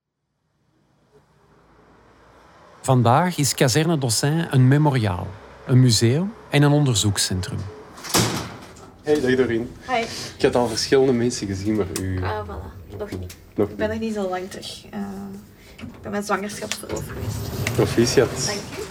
Vandaag 2.80 3.38
is 3.38 3.54
Kazerne 3.54 3.98
Dossin 3.98 4.46
een 4.50 4.68
memoriaal, 4.68 5.26
een 5.66 5.80
museum 5.80 6.32
en 6.50 6.62
een 6.62 6.72
onderzoekscentrum. 6.72 7.58
Hey, 9.02 9.20
dag 9.20 9.36
Doreen. 9.36 9.70
Hi. 9.88 10.04
Ik 10.36 10.42
had 10.42 10.54
al 10.54 10.68
verschillende 10.68 11.12
mensen 11.12 11.46
gezien, 11.46 11.76
maar 11.76 11.86
u... 12.00 12.22
Ah, 12.22 12.48
voilà. 12.48 12.96
Nog 12.98 13.10
niet. 13.10 13.36
Nog 13.54 13.68
Ik 13.68 13.76
ben 13.76 13.88
nog 13.88 13.98
niet 13.98 14.14
zo 14.14 14.28
lang 14.28 14.50
terug. 14.50 14.84
Eh, 14.90 15.00
ik 15.76 16.02
ben 16.02 16.10
met 16.10 16.26
zwangerschapsverlof 16.26 17.04
geweest. 17.06 17.74
Proficiat. 17.74 18.28
Dank 18.28 18.60
je. 18.74 18.85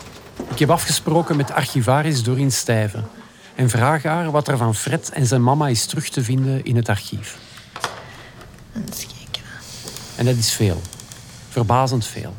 Ik 0.49 0.59
heb 0.59 0.69
afgesproken 0.69 1.35
met 1.37 1.51
archivaris 1.51 2.23
Doreen 2.23 2.51
Stijven 2.51 3.07
en 3.55 3.69
vraag 3.69 4.03
haar 4.03 4.31
wat 4.31 4.47
er 4.47 4.57
van 4.57 4.75
Fred 4.75 5.09
en 5.09 5.25
zijn 5.25 5.43
mama 5.43 5.67
is 5.67 5.85
terug 5.85 6.09
te 6.09 6.23
vinden 6.23 6.65
in 6.65 6.75
het 6.75 6.89
archief. 6.89 7.37
Eens 8.75 9.05
kijken. 9.07 9.43
En 10.15 10.25
dat 10.25 10.35
is 10.35 10.53
veel. 10.53 10.81
Verbazend 11.49 12.05
veel. 12.05 12.35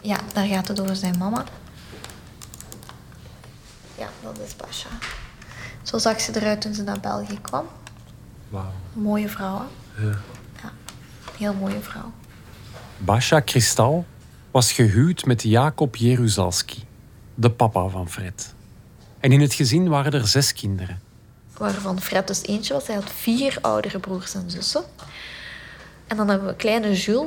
Ja, 0.00 0.18
daar 0.32 0.46
gaat 0.46 0.68
het 0.68 0.80
over 0.80 0.96
zijn 0.96 1.18
mama. 1.18 1.44
Ja, 3.98 4.08
dat 4.22 4.38
is 4.46 4.56
Basha. 4.56 4.88
Zo 5.82 5.98
zag 5.98 6.20
ze 6.20 6.40
eruit 6.40 6.60
toen 6.60 6.74
ze 6.74 6.82
naar 6.82 7.00
België 7.00 7.40
kwam. 7.40 7.66
Wauw. 8.48 8.72
Mooie 8.92 9.28
vrouw, 9.28 9.66
hè? 9.94 10.04
Ja. 10.04 10.18
Ja, 10.62 10.72
heel 11.38 11.54
mooie 11.54 11.80
vrouw. 11.80 12.12
Basha 12.98 13.40
Kristal 13.40 14.06
was 14.50 14.72
gehuwd 14.72 15.24
met 15.24 15.42
Jacob 15.42 15.96
Jeruzalski, 15.96 16.84
de 17.40 17.50
papa 17.50 17.88
van 17.88 18.08
Fred. 18.08 18.54
En 19.20 19.32
in 19.32 19.40
het 19.40 19.54
gezin 19.54 19.88
waren 19.88 20.12
er 20.12 20.26
zes 20.26 20.52
kinderen. 20.52 21.00
Waarvan 21.56 22.00
Fred 22.00 22.26
dus 22.26 22.42
eentje 22.42 22.74
was. 22.74 22.86
Hij 22.86 22.96
had 22.96 23.10
vier 23.10 23.58
oudere 23.60 23.98
broers 23.98 24.34
en 24.34 24.50
zussen. 24.50 24.84
En 26.06 26.16
dan 26.16 26.28
hebben 26.28 26.48
we 26.48 26.54
kleine 26.54 26.92
Jules, 26.92 27.26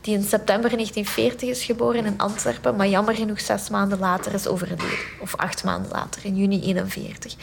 die 0.00 0.14
in 0.14 0.22
september 0.22 0.70
1940 0.70 1.48
is 1.48 1.64
geboren 1.64 2.04
in 2.04 2.18
Antwerpen, 2.18 2.76
maar 2.76 2.88
jammer 2.88 3.14
genoeg 3.14 3.40
zes 3.40 3.70
maanden 3.70 3.98
later 3.98 4.34
is 4.34 4.46
overleden. 4.46 4.86
Of 5.20 5.36
acht 5.36 5.64
maanden 5.64 5.90
later, 5.90 6.24
in 6.24 6.36
juni 6.36 6.60
41. 6.60 7.34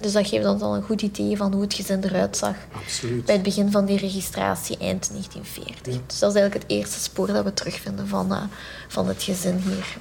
Dus 0.00 0.12
dat 0.12 0.28
geeft 0.28 0.46
ons 0.46 0.62
al 0.62 0.74
een 0.74 0.82
goed 0.82 1.02
idee 1.02 1.36
van 1.36 1.52
hoe 1.52 1.62
het 1.62 1.74
gezin 1.74 2.04
eruit 2.04 2.36
zag 2.36 2.56
Absoluut. 2.72 3.24
bij 3.24 3.34
het 3.34 3.44
begin 3.44 3.70
van 3.70 3.84
die 3.84 3.98
registratie 3.98 4.78
eind 4.78 5.08
1940. 5.10 6.06
Dus 6.06 6.18
dat 6.18 6.30
is 6.34 6.40
eigenlijk 6.40 6.54
het 6.54 6.78
eerste 6.78 7.00
spoor 7.00 7.26
dat 7.26 7.44
we 7.44 7.54
terugvinden 7.54 8.08
van, 8.08 8.32
eh, 8.32 8.42
van 8.88 9.08
het 9.08 9.22
gezin 9.22 9.56
hier. 9.56 9.96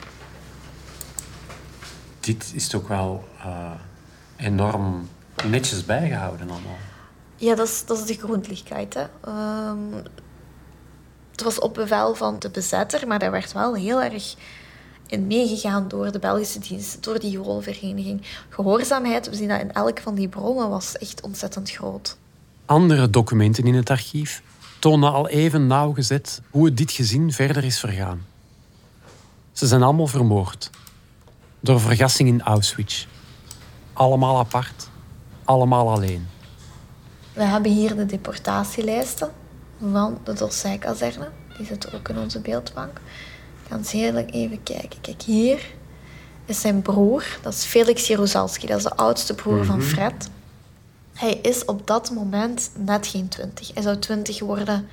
Dit 2.25 2.51
is 2.53 2.67
toch 2.67 2.87
wel 2.87 3.23
eh, 3.43 3.71
enorm 4.35 5.09
netjes 5.47 5.85
bijgehouden 5.85 6.49
allemaal. 6.49 6.77
Ja, 7.35 7.55
dat 7.55 7.67
is, 7.67 7.85
dat 7.85 7.97
is 7.97 8.05
de 8.05 8.13
grondlichkeit. 8.13 8.93
Hè. 8.93 9.05
Ehm, 9.21 10.03
het 11.31 11.43
was 11.43 11.59
op 11.59 11.73
bevel 11.73 12.15
van 12.15 12.39
de 12.39 12.49
bezetter, 12.49 13.07
maar 13.07 13.19
daar 13.19 13.31
werd 13.31 13.53
wel 13.53 13.75
heel 13.75 14.01
erg 14.01 14.35
in 15.07 15.27
meegegaan 15.27 15.87
door 15.87 16.11
de 16.11 16.19
Belgische 16.19 16.59
dienst, 16.59 17.03
door 17.03 17.19
die 17.19 17.31
Joolvereniging. 17.31 18.21
Gehoorzaamheid, 18.49 19.29
we 19.29 19.35
zien 19.35 19.47
dat 19.47 19.59
in 19.59 19.71
elk 19.71 19.99
van 19.99 20.15
die 20.15 20.27
bronnen, 20.27 20.69
was 20.69 20.97
echt 20.97 21.21
ontzettend 21.21 21.71
groot. 21.71 22.17
Andere 22.65 23.09
documenten 23.09 23.63
in 23.63 23.75
het 23.75 23.89
archief 23.89 24.43
tonen 24.79 25.11
al 25.11 25.27
even 25.27 25.67
nauwgezet 25.67 26.41
hoe 26.49 26.65
het 26.65 26.77
dit 26.77 26.91
gezin 26.91 27.31
verder 27.31 27.63
is 27.63 27.79
vergaan. 27.79 28.25
Ze 29.51 29.67
zijn 29.67 29.83
allemaal 29.83 30.07
vermoord. 30.07 30.69
Door 31.65 31.79
vergassing 31.79 32.29
in 32.29 32.41
Auschwitz. 32.41 33.05
Allemaal 33.93 34.37
apart, 34.37 34.89
allemaal 35.43 35.91
alleen. 35.91 36.27
We 37.33 37.43
hebben 37.43 37.71
hier 37.71 37.95
de 37.95 38.05
deportatielijsten 38.05 39.31
van 39.91 40.17
de 40.23 40.33
Dossij-kazerne. 40.33 41.29
Die 41.57 41.65
zitten 41.65 41.93
ook 41.93 42.09
in 42.09 42.17
onze 42.17 42.39
beeldbank. 42.39 42.97
Ik 42.97 43.69
ga 43.69 43.75
eens 43.75 43.91
heel 43.91 44.15
even 44.15 44.63
kijken. 44.63 45.01
Kijk, 45.01 45.21
hier 45.21 45.65
is 46.45 46.61
zijn 46.61 46.81
broer. 46.81 47.25
Dat 47.41 47.53
is 47.53 47.63
Felix 47.63 48.07
Jeruzalski. 48.07 48.67
Dat 48.67 48.77
is 48.77 48.83
de 48.83 48.95
oudste 48.95 49.35
broer 49.35 49.65
van 49.65 49.81
Fred. 49.81 50.29
Hij 51.13 51.33
is 51.33 51.65
op 51.65 51.87
dat 51.87 52.11
moment 52.11 52.71
net 52.77 53.07
geen 53.07 53.27
twintig. 53.27 53.73
Hij 53.73 53.83
zou 53.83 53.97
twintig 53.97 54.39
worden 54.39 54.87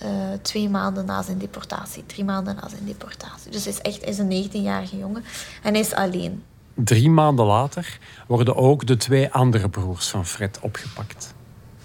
eh, 0.00 0.08
twee 0.42 0.68
maanden 0.68 1.04
na 1.04 1.22
zijn 1.22 1.38
deportatie. 1.38 2.06
Drie 2.06 2.24
maanden 2.24 2.54
na 2.54 2.68
zijn 2.68 2.84
deportatie. 2.84 3.50
Dus 3.50 3.64
hij 3.64 3.72
is 3.72 3.80
echt 3.80 4.00
hij 4.00 4.10
is 4.10 4.18
een 4.18 4.48
19-jarige 4.50 4.98
jongen. 4.98 5.24
En 5.62 5.72
hij 5.72 5.82
is 5.82 5.94
alleen. 5.94 6.42
Drie 6.74 7.10
maanden 7.10 7.46
later 7.46 7.98
worden 8.26 8.56
ook 8.56 8.86
de 8.86 8.96
twee 8.96 9.32
andere 9.32 9.68
broers 9.68 10.08
van 10.08 10.26
Fred 10.26 10.58
opgepakt. 10.60 11.34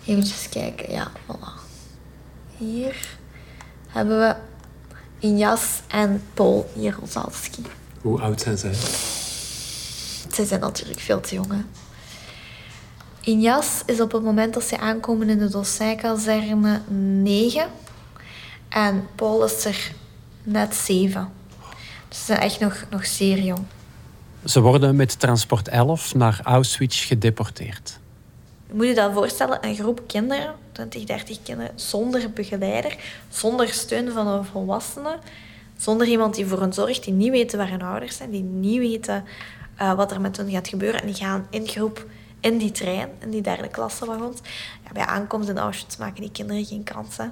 Even 0.05 0.49
kijken, 0.49 0.91
ja, 0.91 1.11
voilà. 1.11 1.67
Hier 2.57 3.17
hebben 3.87 4.19
we 4.19 4.35
Injas 5.19 5.81
en 5.87 6.23
Paul 6.33 6.69
Jerozalski. 6.75 7.61
Hoe 8.01 8.21
oud 8.21 8.41
zijn 8.41 8.57
zij? 8.57 8.73
Zij 10.31 10.45
zijn 10.45 10.59
natuurlijk 10.59 10.99
veel 10.99 11.19
te 11.19 11.35
jong. 11.35 11.51
hè. 11.51 11.61
Injas 13.21 13.81
is 13.85 14.01
op 14.01 14.11
het 14.11 14.23
moment 14.23 14.53
dat 14.53 14.63
ze 14.63 14.77
aankomen 14.79 15.29
in 15.29 15.37
de 15.37 15.49
Dossij-kazerne 15.49 16.81
9. 16.87 17.69
En 18.69 19.07
Paul 19.15 19.43
is 19.43 19.65
er 19.65 19.91
net 20.43 20.75
7. 20.75 21.31
Dus 22.07 22.17
ze 22.17 22.25
zijn 22.25 22.39
echt 22.39 22.59
nog, 22.59 22.85
nog 22.89 23.05
zeer 23.05 23.39
jong. 23.39 23.65
Ze 24.45 24.61
worden 24.61 24.95
met 24.95 25.19
transport 25.19 25.67
11 25.67 26.15
naar 26.15 26.39
Auschwitz 26.43 27.07
gedeporteerd. 27.07 27.99
Je 28.67 28.73
moet 28.73 28.87
je 28.87 28.95
dat 28.95 29.13
voorstellen, 29.13 29.57
een 29.61 29.75
groep 29.75 30.01
kinderen, 30.07 30.55
20, 30.71 31.03
30 31.03 31.43
kinderen, 31.43 31.71
zonder 31.75 32.31
begeleider, 32.31 32.97
zonder 33.29 33.67
steun 33.67 34.11
van 34.11 34.27
een 34.27 34.45
volwassene, 34.45 35.17
zonder 35.77 36.07
iemand 36.07 36.35
die 36.35 36.45
voor 36.45 36.61
hen 36.61 36.73
zorgt, 36.73 37.03
die 37.03 37.13
niet 37.13 37.31
weten 37.31 37.57
waar 37.57 37.69
hun 37.69 37.81
ouders 37.81 38.17
zijn, 38.17 38.31
die 38.31 38.43
niet 38.43 38.79
weten 38.79 39.23
eh, 39.75 39.93
wat 39.93 40.11
er 40.11 40.21
met 40.21 40.37
hen 40.37 40.49
gaat 40.49 40.67
gebeuren. 40.67 41.01
En 41.01 41.07
die 41.07 41.15
gaan 41.15 41.47
in 41.49 41.67
groep 41.67 42.05
in 42.39 42.57
die 42.57 42.71
trein, 42.71 43.09
in 43.19 43.29
die 43.29 43.41
derde 43.41 43.67
klasse 43.67 44.05
wagons. 44.05 44.39
Ja, 44.83 44.91
bij 44.93 45.05
aankomst 45.05 45.49
in 45.49 45.57
Auschwitz 45.57 45.97
maken 45.97 46.21
die 46.21 46.31
kinderen 46.31 46.65
geen 46.65 46.83
kans. 46.83 47.17
Hè. 47.17 47.25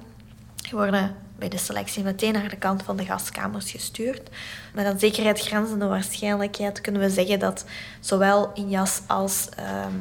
Die 0.62 0.72
worden 0.72 1.14
bij 1.38 1.48
de 1.48 1.58
selectie 1.58 2.02
meteen 2.02 2.32
naar 2.32 2.48
de 2.48 2.56
kant 2.56 2.82
van 2.82 2.96
de 2.96 3.04
gaskamers 3.04 3.70
gestuurd. 3.70 4.28
Met 4.74 4.86
een 4.86 4.98
zekerheid 4.98 5.40
grenzende 5.40 5.86
waarschijnlijkheid 5.86 6.80
kunnen 6.80 7.00
we 7.00 7.10
zeggen 7.10 7.38
dat 7.38 7.64
zowel 8.00 8.50
Injas 8.54 9.00
als 9.06 9.48
ehm, 9.56 9.92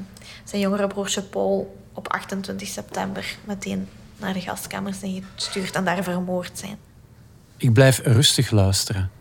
zijn 0.44 0.62
jongere 0.62 0.88
broertje 0.88 1.22
Paul 1.22 1.78
op 1.94 2.08
28 2.08 2.68
september 2.68 3.38
meteen 3.44 3.88
naar 4.18 4.34
de 4.34 4.42
gaskamers 4.42 5.00
zijn 5.00 5.24
gestuurd 5.36 5.76
en 5.76 5.86
daar 5.86 6.04
vermoord 6.04 6.52
zijn. 6.54 6.78
Ik 7.58 7.74
blijf 7.74 8.00
rustig 8.04 8.52
luisteren. 8.52 9.12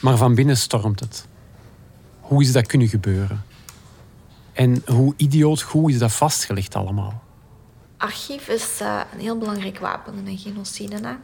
Maar 0.00 0.16
van 0.16 0.34
binnen 0.34 0.56
stormt 0.56 1.00
het. 1.00 1.26
Hoe 2.20 2.42
is 2.42 2.52
dat 2.52 2.66
kunnen 2.66 2.88
gebeuren? 2.88 3.44
En 4.52 4.82
hoe 4.86 5.14
idioot 5.16 5.62
goed 5.62 5.90
is 5.90 5.98
dat 5.98 6.12
vastgelegd 6.12 6.74
allemaal? 6.74 7.21
Archief 8.02 8.48
is 8.48 8.80
eh, 8.80 9.00
een 9.12 9.20
heel 9.20 9.38
belangrijk 9.38 9.78
wapen 9.78 10.14
in 10.14 10.26
een 10.26 10.38
genocide. 10.38 10.96
Hè? 11.02 11.14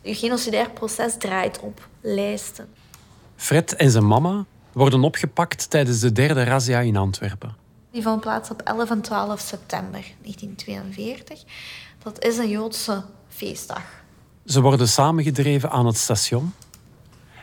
Je 0.00 0.14
genocidair 0.14 0.70
proces 0.70 1.14
draait 1.18 1.60
op 1.60 1.88
lijsten. 2.00 2.68
Fred 3.36 3.76
en 3.76 3.90
zijn 3.90 4.06
mama 4.06 4.44
worden 4.72 5.04
opgepakt 5.04 5.70
tijdens 5.70 6.00
de 6.00 6.12
derde 6.12 6.44
razzia 6.44 6.80
in 6.80 6.96
Antwerpen. 6.96 7.56
Die 7.90 8.02
vond 8.02 8.20
plaats 8.20 8.50
op 8.50 8.62
11 8.62 8.90
en 8.90 9.00
12 9.00 9.40
september 9.40 10.00
1942. 10.22 11.42
Dat 12.02 12.24
is 12.24 12.38
een 12.38 12.48
Joodse 12.48 13.04
feestdag. 13.28 13.84
Ze 14.44 14.60
worden 14.60 14.88
samengedreven 14.88 15.70
aan 15.70 15.86
het 15.86 15.96
station. 15.96 16.52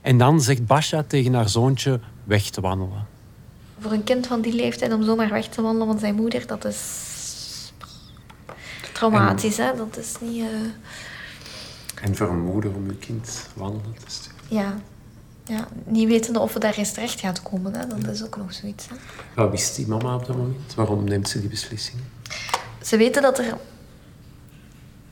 En 0.01 0.17
dan 0.17 0.41
zegt 0.41 0.65
Basja 0.65 1.03
tegen 1.07 1.33
haar 1.33 1.49
zoontje 1.49 1.99
weg 2.23 2.49
te 2.49 2.61
wandelen. 2.61 3.07
Voor 3.79 3.91
een 3.91 4.03
kind 4.03 4.27
van 4.27 4.41
die 4.41 4.53
leeftijd 4.53 4.93
om 4.93 5.03
zomaar 5.03 5.29
weg 5.29 5.47
te 5.47 5.61
wandelen 5.61 5.87
van 5.87 5.99
zijn 5.99 6.15
moeder, 6.15 6.47
dat 6.47 6.65
is 6.65 7.08
traumatisch. 8.99 9.57
Hè? 9.57 9.75
Dat 9.77 9.97
is 9.97 10.13
niet... 10.21 10.41
eh, 10.41 12.03
En 12.03 12.15
voor 12.15 12.27
een 12.29 12.43
moeder 12.43 12.75
om 12.75 12.85
je 12.87 12.95
kind 12.95 13.47
wandelen 13.53 13.93
te 14.05 14.11
sturen. 14.11 14.37
ja. 14.47 14.73
ja, 15.45 15.67
niet 15.85 16.07
wetende 16.07 16.39
of 16.39 16.53
het 16.53 16.61
daar 16.61 16.73
eens 16.77 16.91
terecht 16.91 17.19
gaat 17.19 17.41
komen. 17.41 17.73
Hè? 17.73 17.87
Dat 17.87 18.13
is 18.13 18.23
ook 18.25 18.37
nog 18.37 18.53
zoiets. 18.53 18.87
Hè? 18.89 18.95
Wat 19.35 19.51
wist 19.51 19.75
die 19.75 19.87
mama 19.87 20.15
op 20.15 20.25
dat 20.25 20.37
moment? 20.37 20.75
Waarom 20.75 21.03
neemt 21.03 21.29
ze 21.29 21.39
die 21.39 21.49
beslissing? 21.49 21.97
Ze 22.83 22.97
weten 22.97 23.21
dat 23.21 23.39
er 23.39 23.57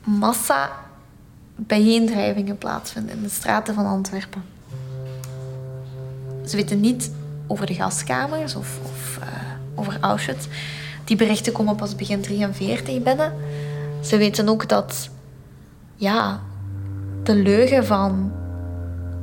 massa 0.04 0.70
bijeendrijvingen 1.56 2.58
plaatsvinden 2.58 3.16
in 3.16 3.22
de 3.22 3.28
straten 3.28 3.74
van 3.74 3.86
Antwerpen. 3.86 4.42
Ze 6.46 6.56
weten 6.56 6.80
niet 6.80 7.10
over 7.46 7.66
de 7.66 7.74
gaskamers 7.74 8.54
of, 8.54 8.78
of 8.84 9.18
eh, 9.20 9.28
over 9.74 9.96
Auschwitz. 10.00 10.46
Die 11.04 11.16
berichten 11.16 11.52
komen 11.52 11.76
pas 11.76 11.94
begin 11.96 12.20
43 12.20 13.02
binnen. 13.02 13.32
Ze 14.00 14.16
weten 14.16 14.48
ook 14.48 14.68
dat 14.68 15.08
ja, 15.96 16.40
de 17.22 17.34
leugen 17.34 17.86
van 17.86 18.32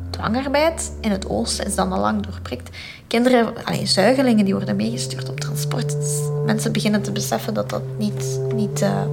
dwangarbeid 0.09 0.91
in 1.01 1.11
het 1.11 1.29
oosten 1.29 1.65
is 1.65 1.75
dan 1.75 1.91
al 1.91 1.99
lang 1.99 2.25
doorprikt. 2.25 2.69
Kinderen, 3.07 3.65
allee, 3.65 3.85
zuigelingen, 3.85 4.45
die 4.45 4.53
worden 4.53 4.75
meegestuurd 4.75 5.29
op 5.29 5.39
transport. 5.39 5.91
Dus 5.91 6.19
mensen 6.45 6.71
beginnen 6.71 7.01
te 7.01 7.11
beseffen 7.11 7.53
dat 7.53 7.69
dat 7.69 7.81
niet, 7.97 8.39
niet, 8.53 8.81
eh, 8.81 9.03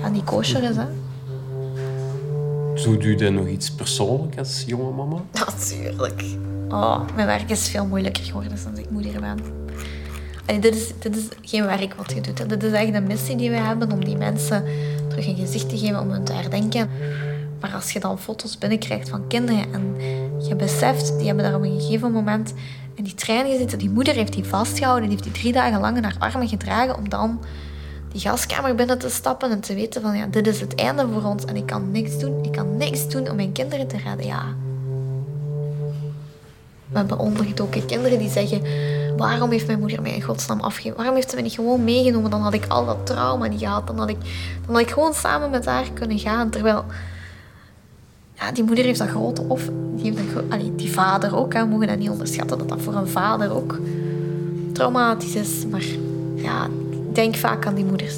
ja, 0.00 0.08
niet 0.08 0.24
kosher 0.24 0.62
is. 0.62 0.76
Hè? 0.76 0.84
Doet 2.84 3.04
u 3.04 3.14
dan 3.14 3.34
nog 3.34 3.46
iets 3.46 3.70
persoonlijk 3.70 4.38
als 4.38 4.64
jonge 4.66 4.92
mama? 4.92 5.16
Natuurlijk. 5.32 6.24
Oh, 6.68 7.00
mijn 7.14 7.26
werk 7.26 7.50
is 7.50 7.68
veel 7.68 7.86
moeilijker 7.86 8.24
geworden 8.24 8.58
sinds 8.58 8.80
ik 8.80 8.90
moeder 8.90 9.20
ben. 9.20 9.38
Dit, 10.58 10.74
is, 10.74 10.92
is 11.10 11.28
geen 11.42 11.66
werk 11.66 11.94
wat 11.94 12.12
je 12.12 12.20
doet. 12.20 12.48
Dit 12.48 12.62
is 12.62 12.72
echt 12.72 12.94
een 12.94 13.06
missie 13.06 13.36
die 13.36 13.50
we 13.50 13.56
hebben 13.56 13.92
om 13.92 14.04
die 14.04 14.16
mensen 14.16 14.64
terug 15.08 15.26
een 15.26 15.36
gezicht 15.36 15.68
te 15.68 15.78
geven, 15.78 16.00
om 16.00 16.10
hen 16.10 16.24
te 16.24 16.32
herdenken. 16.32 16.88
Maar 17.60 17.74
als 17.74 17.90
je 17.90 18.00
dan 18.00 18.18
foto's 18.18 18.58
binnenkrijgt 18.58 19.08
van 19.08 19.26
kinderen 19.26 19.72
en 19.72 19.94
je 20.48 20.56
beseft, 20.56 21.18
die 21.18 21.26
hebben 21.26 21.44
daar 21.44 21.54
op 21.54 21.62
een 21.62 21.80
gegeven 21.80 22.12
moment 22.12 22.54
in 22.94 23.04
die 23.04 23.14
trein 23.14 23.50
gezeten, 23.50 23.78
die 23.78 23.90
moeder 23.90 24.14
heeft 24.14 24.32
die 24.32 24.44
vastgehouden, 24.44 25.08
die 25.08 25.18
heeft 25.18 25.32
die 25.32 25.40
drie 25.42 25.52
dagen 25.52 25.80
lang 25.80 25.96
in 25.96 26.04
haar 26.04 26.16
armen 26.18 26.48
gedragen 26.48 26.96
om 26.96 27.08
dan 27.08 27.40
die 28.12 28.20
gaskamer 28.20 28.74
binnen 28.74 28.98
te 28.98 29.08
stappen 29.08 29.50
en 29.50 29.60
te 29.60 29.74
weten 29.74 30.02
van 30.02 30.16
ja, 30.16 30.26
dit 30.26 30.46
is 30.46 30.60
het 30.60 30.74
einde 30.74 31.06
voor 31.12 31.22
ons 31.22 31.44
en 31.44 31.56
ik 31.56 31.66
kan 31.66 31.90
niks 31.90 32.18
doen. 32.18 32.44
Ik 32.44 32.52
kan 32.52 32.76
niks 32.76 33.08
doen 33.08 33.30
om 33.30 33.36
mijn 33.36 33.52
kinderen 33.52 33.86
te 33.86 33.96
redden. 33.96 34.26
Ja, 34.26 34.54
we 36.90 36.98
hebben 36.98 37.18
ondergedoken 37.18 37.86
kinderen 37.86 38.18
die 38.18 38.30
zeggen... 38.30 38.62
Waarom 39.16 39.50
heeft 39.50 39.66
mijn 39.66 39.78
moeder 39.78 40.02
mij 40.02 40.14
in 40.14 40.22
godsnaam 40.22 40.60
afgegeven? 40.60 40.96
Waarom 40.96 41.14
heeft 41.14 41.30
ze 41.30 41.36
me 41.36 41.42
niet 41.42 41.52
gewoon 41.52 41.84
meegenomen? 41.84 42.30
Dan 42.30 42.40
had 42.40 42.52
ik 42.52 42.66
al 42.68 42.86
dat 42.86 43.06
trauma 43.06 43.46
niet 43.46 43.60
gehad. 43.60 43.86
Dan 43.86 43.98
had 43.98 44.08
ik, 44.08 44.16
dan 44.66 44.74
had 44.74 44.82
ik 44.82 44.90
gewoon 44.90 45.14
samen 45.14 45.50
met 45.50 45.66
haar 45.66 45.90
kunnen 45.94 46.18
gaan. 46.18 46.50
Terwijl... 46.50 46.84
Ja, 48.34 48.52
die 48.52 48.64
moeder 48.64 48.84
heeft 48.84 48.98
dat 48.98 49.08
grote 49.08 49.42
of... 49.42 49.70
Die, 49.94 50.12
heeft 50.16 50.50
Allee, 50.50 50.74
die 50.74 50.92
vader 50.92 51.36
ook. 51.36 51.52
Hè. 51.52 51.60
We 51.60 51.68
mogen 51.68 51.86
dat 51.86 51.98
niet 51.98 52.10
onderschatten. 52.10 52.58
Dat 52.58 52.68
dat 52.68 52.80
voor 52.82 52.94
een 52.94 53.08
vader 53.08 53.52
ook 53.52 53.78
traumatisch 54.72 55.34
is. 55.34 55.66
Maar 55.66 55.84
ja, 56.34 56.64
ik 56.90 57.14
denk 57.14 57.36
vaak 57.36 57.66
aan 57.66 57.74
die 57.74 57.84
moeders. 57.84 58.16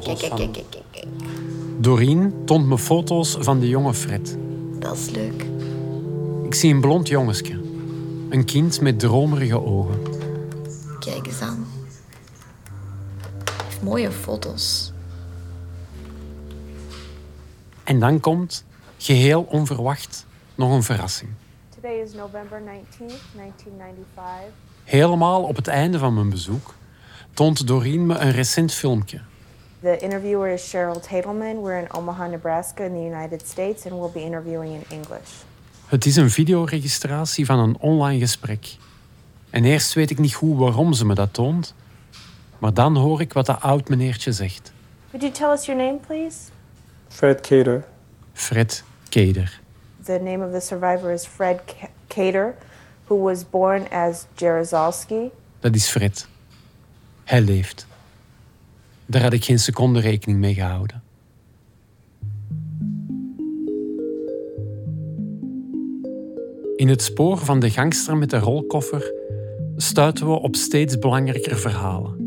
Foto's 0.00 0.20
Kijk, 0.20 0.34
kijk, 0.34 0.42
van... 0.42 0.52
kijk, 0.52 0.70
kijk, 0.70 0.84
kijk. 0.90 1.82
Doreen 1.82 2.44
toont 2.44 2.66
me 2.66 2.78
foto's 2.78 3.36
van 3.40 3.60
de 3.60 3.68
jonge 3.68 3.94
Fred. 3.94 4.38
Dat 4.78 4.96
is 4.96 5.10
leuk. 5.10 5.46
Ik 6.44 6.54
zie 6.54 6.74
een 6.74 6.80
blond 6.80 7.08
jongensje. 7.08 7.60
Een 8.28 8.44
kind 8.44 8.80
met 8.80 8.98
dromerige 8.98 9.64
ogen. 9.64 10.02
Kijk 11.00 11.26
eens 11.26 11.40
aan. 11.40 11.66
Mooie 13.82 14.10
foto's. 14.10 14.92
En 17.84 18.00
dan 18.00 18.20
komt, 18.20 18.64
geheel 18.98 19.42
onverwacht, 19.42 20.26
nog 20.54 20.72
een 20.72 20.82
verrassing. 20.82 21.30
Today 21.74 22.00
is 22.00 22.12
November 22.12 22.60
19th, 22.60 23.34
1995. 23.34 24.52
Helemaal 24.84 25.42
op 25.42 25.56
het 25.56 25.68
einde 25.68 25.98
van 25.98 26.14
mijn 26.14 26.30
bezoek 26.30 26.74
toont 27.34 27.66
Doreen 27.66 28.06
me 28.06 28.18
een 28.18 28.32
recent 28.32 28.72
filmpje. 28.72 29.20
The 29.84 29.98
interviewer 29.98 30.48
is 30.48 30.62
Cheryl 30.72 30.98
Tatelman. 31.02 31.60
We're 31.62 31.78
in 31.78 31.86
Omaha, 31.90 32.26
Nebraska, 32.28 32.84
in 32.84 32.94
the 32.94 33.02
United 33.02 33.46
States, 33.46 33.84
and 33.86 33.94
we'll 33.98 34.12
be 34.12 34.22
interviewing 34.22 34.72
in 34.72 34.84
English. 34.88 35.30
Het 35.86 36.06
is 36.06 36.16
een 36.16 36.30
videoregistratie 36.30 37.46
van 37.46 37.58
een 37.58 37.76
online 37.80 38.18
gesprek. 38.20 38.76
En 39.50 39.64
eerst 39.64 39.94
weet 39.94 40.10
ik 40.10 40.18
niet 40.18 40.34
goed 40.34 40.58
waarom 40.58 40.92
ze 40.92 41.06
me 41.06 41.14
dat 41.14 41.32
toont, 41.32 41.74
maar 42.58 42.74
dan 42.74 42.96
hoor 42.96 43.20
ik 43.20 43.32
wat 43.32 43.46
dat 43.46 43.60
oud 43.60 43.88
meneertje 43.88 44.32
zegt. 44.32 44.72
Could 45.10 45.22
you 45.22 45.32
tell 45.32 45.50
us 45.52 45.66
your 45.66 45.82
name, 45.82 45.98
please? 46.06 46.38
Fred 47.08 47.40
Cater. 47.40 47.84
Fred 48.32 48.84
Keder. 49.08 49.60
The 50.04 50.18
name 50.22 50.46
of 50.46 50.52
the 50.52 50.60
survivor 50.60 51.12
is 51.12 51.26
Fred 51.26 51.60
K- 51.66 51.88
Cater, 52.08 52.54
who 53.06 53.22
was 53.22 53.50
born 53.50 53.90
as 53.90 54.24
Jaruzelski. 54.34 55.30
Dat 55.60 55.74
is 55.74 55.88
Fred. 55.88 56.26
Hij 57.24 57.40
leeft. 57.40 57.86
Daar 59.06 59.22
had 59.22 59.32
ik 59.32 59.44
geen 59.44 59.58
seconde 59.58 60.00
rekening 60.00 60.38
mee 60.38 60.54
gehouden. 60.54 61.02
In 66.76 66.88
het 66.88 67.02
spoor 67.02 67.38
van 67.38 67.60
de 67.60 67.70
gangster 67.70 68.16
met 68.16 68.30
de 68.30 68.38
rolkoffer 68.38 69.12
stuiten 69.76 70.26
we 70.26 70.32
op 70.32 70.56
steeds 70.56 70.98
belangrijker 70.98 71.56
verhalen. 71.56 72.22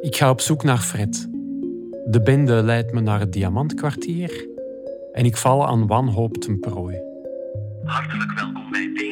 Ik 0.00 0.16
ga 0.16 0.30
op 0.30 0.40
zoek 0.40 0.62
naar 0.62 0.78
Fred. 0.78 1.28
De 2.06 2.20
bende 2.24 2.62
leidt 2.62 2.92
me 2.92 3.00
naar 3.00 3.20
het 3.20 3.32
Diamantkwartier 3.32 4.48
en 5.12 5.24
ik 5.24 5.36
val 5.36 5.66
aan 5.66 5.86
wanhoop 5.86 6.36
ten 6.36 6.58
prooi. 6.60 7.00
Hartelijk 7.84 8.32
welkom 8.32 8.70
bij 8.70 8.90
BNP 8.94 9.11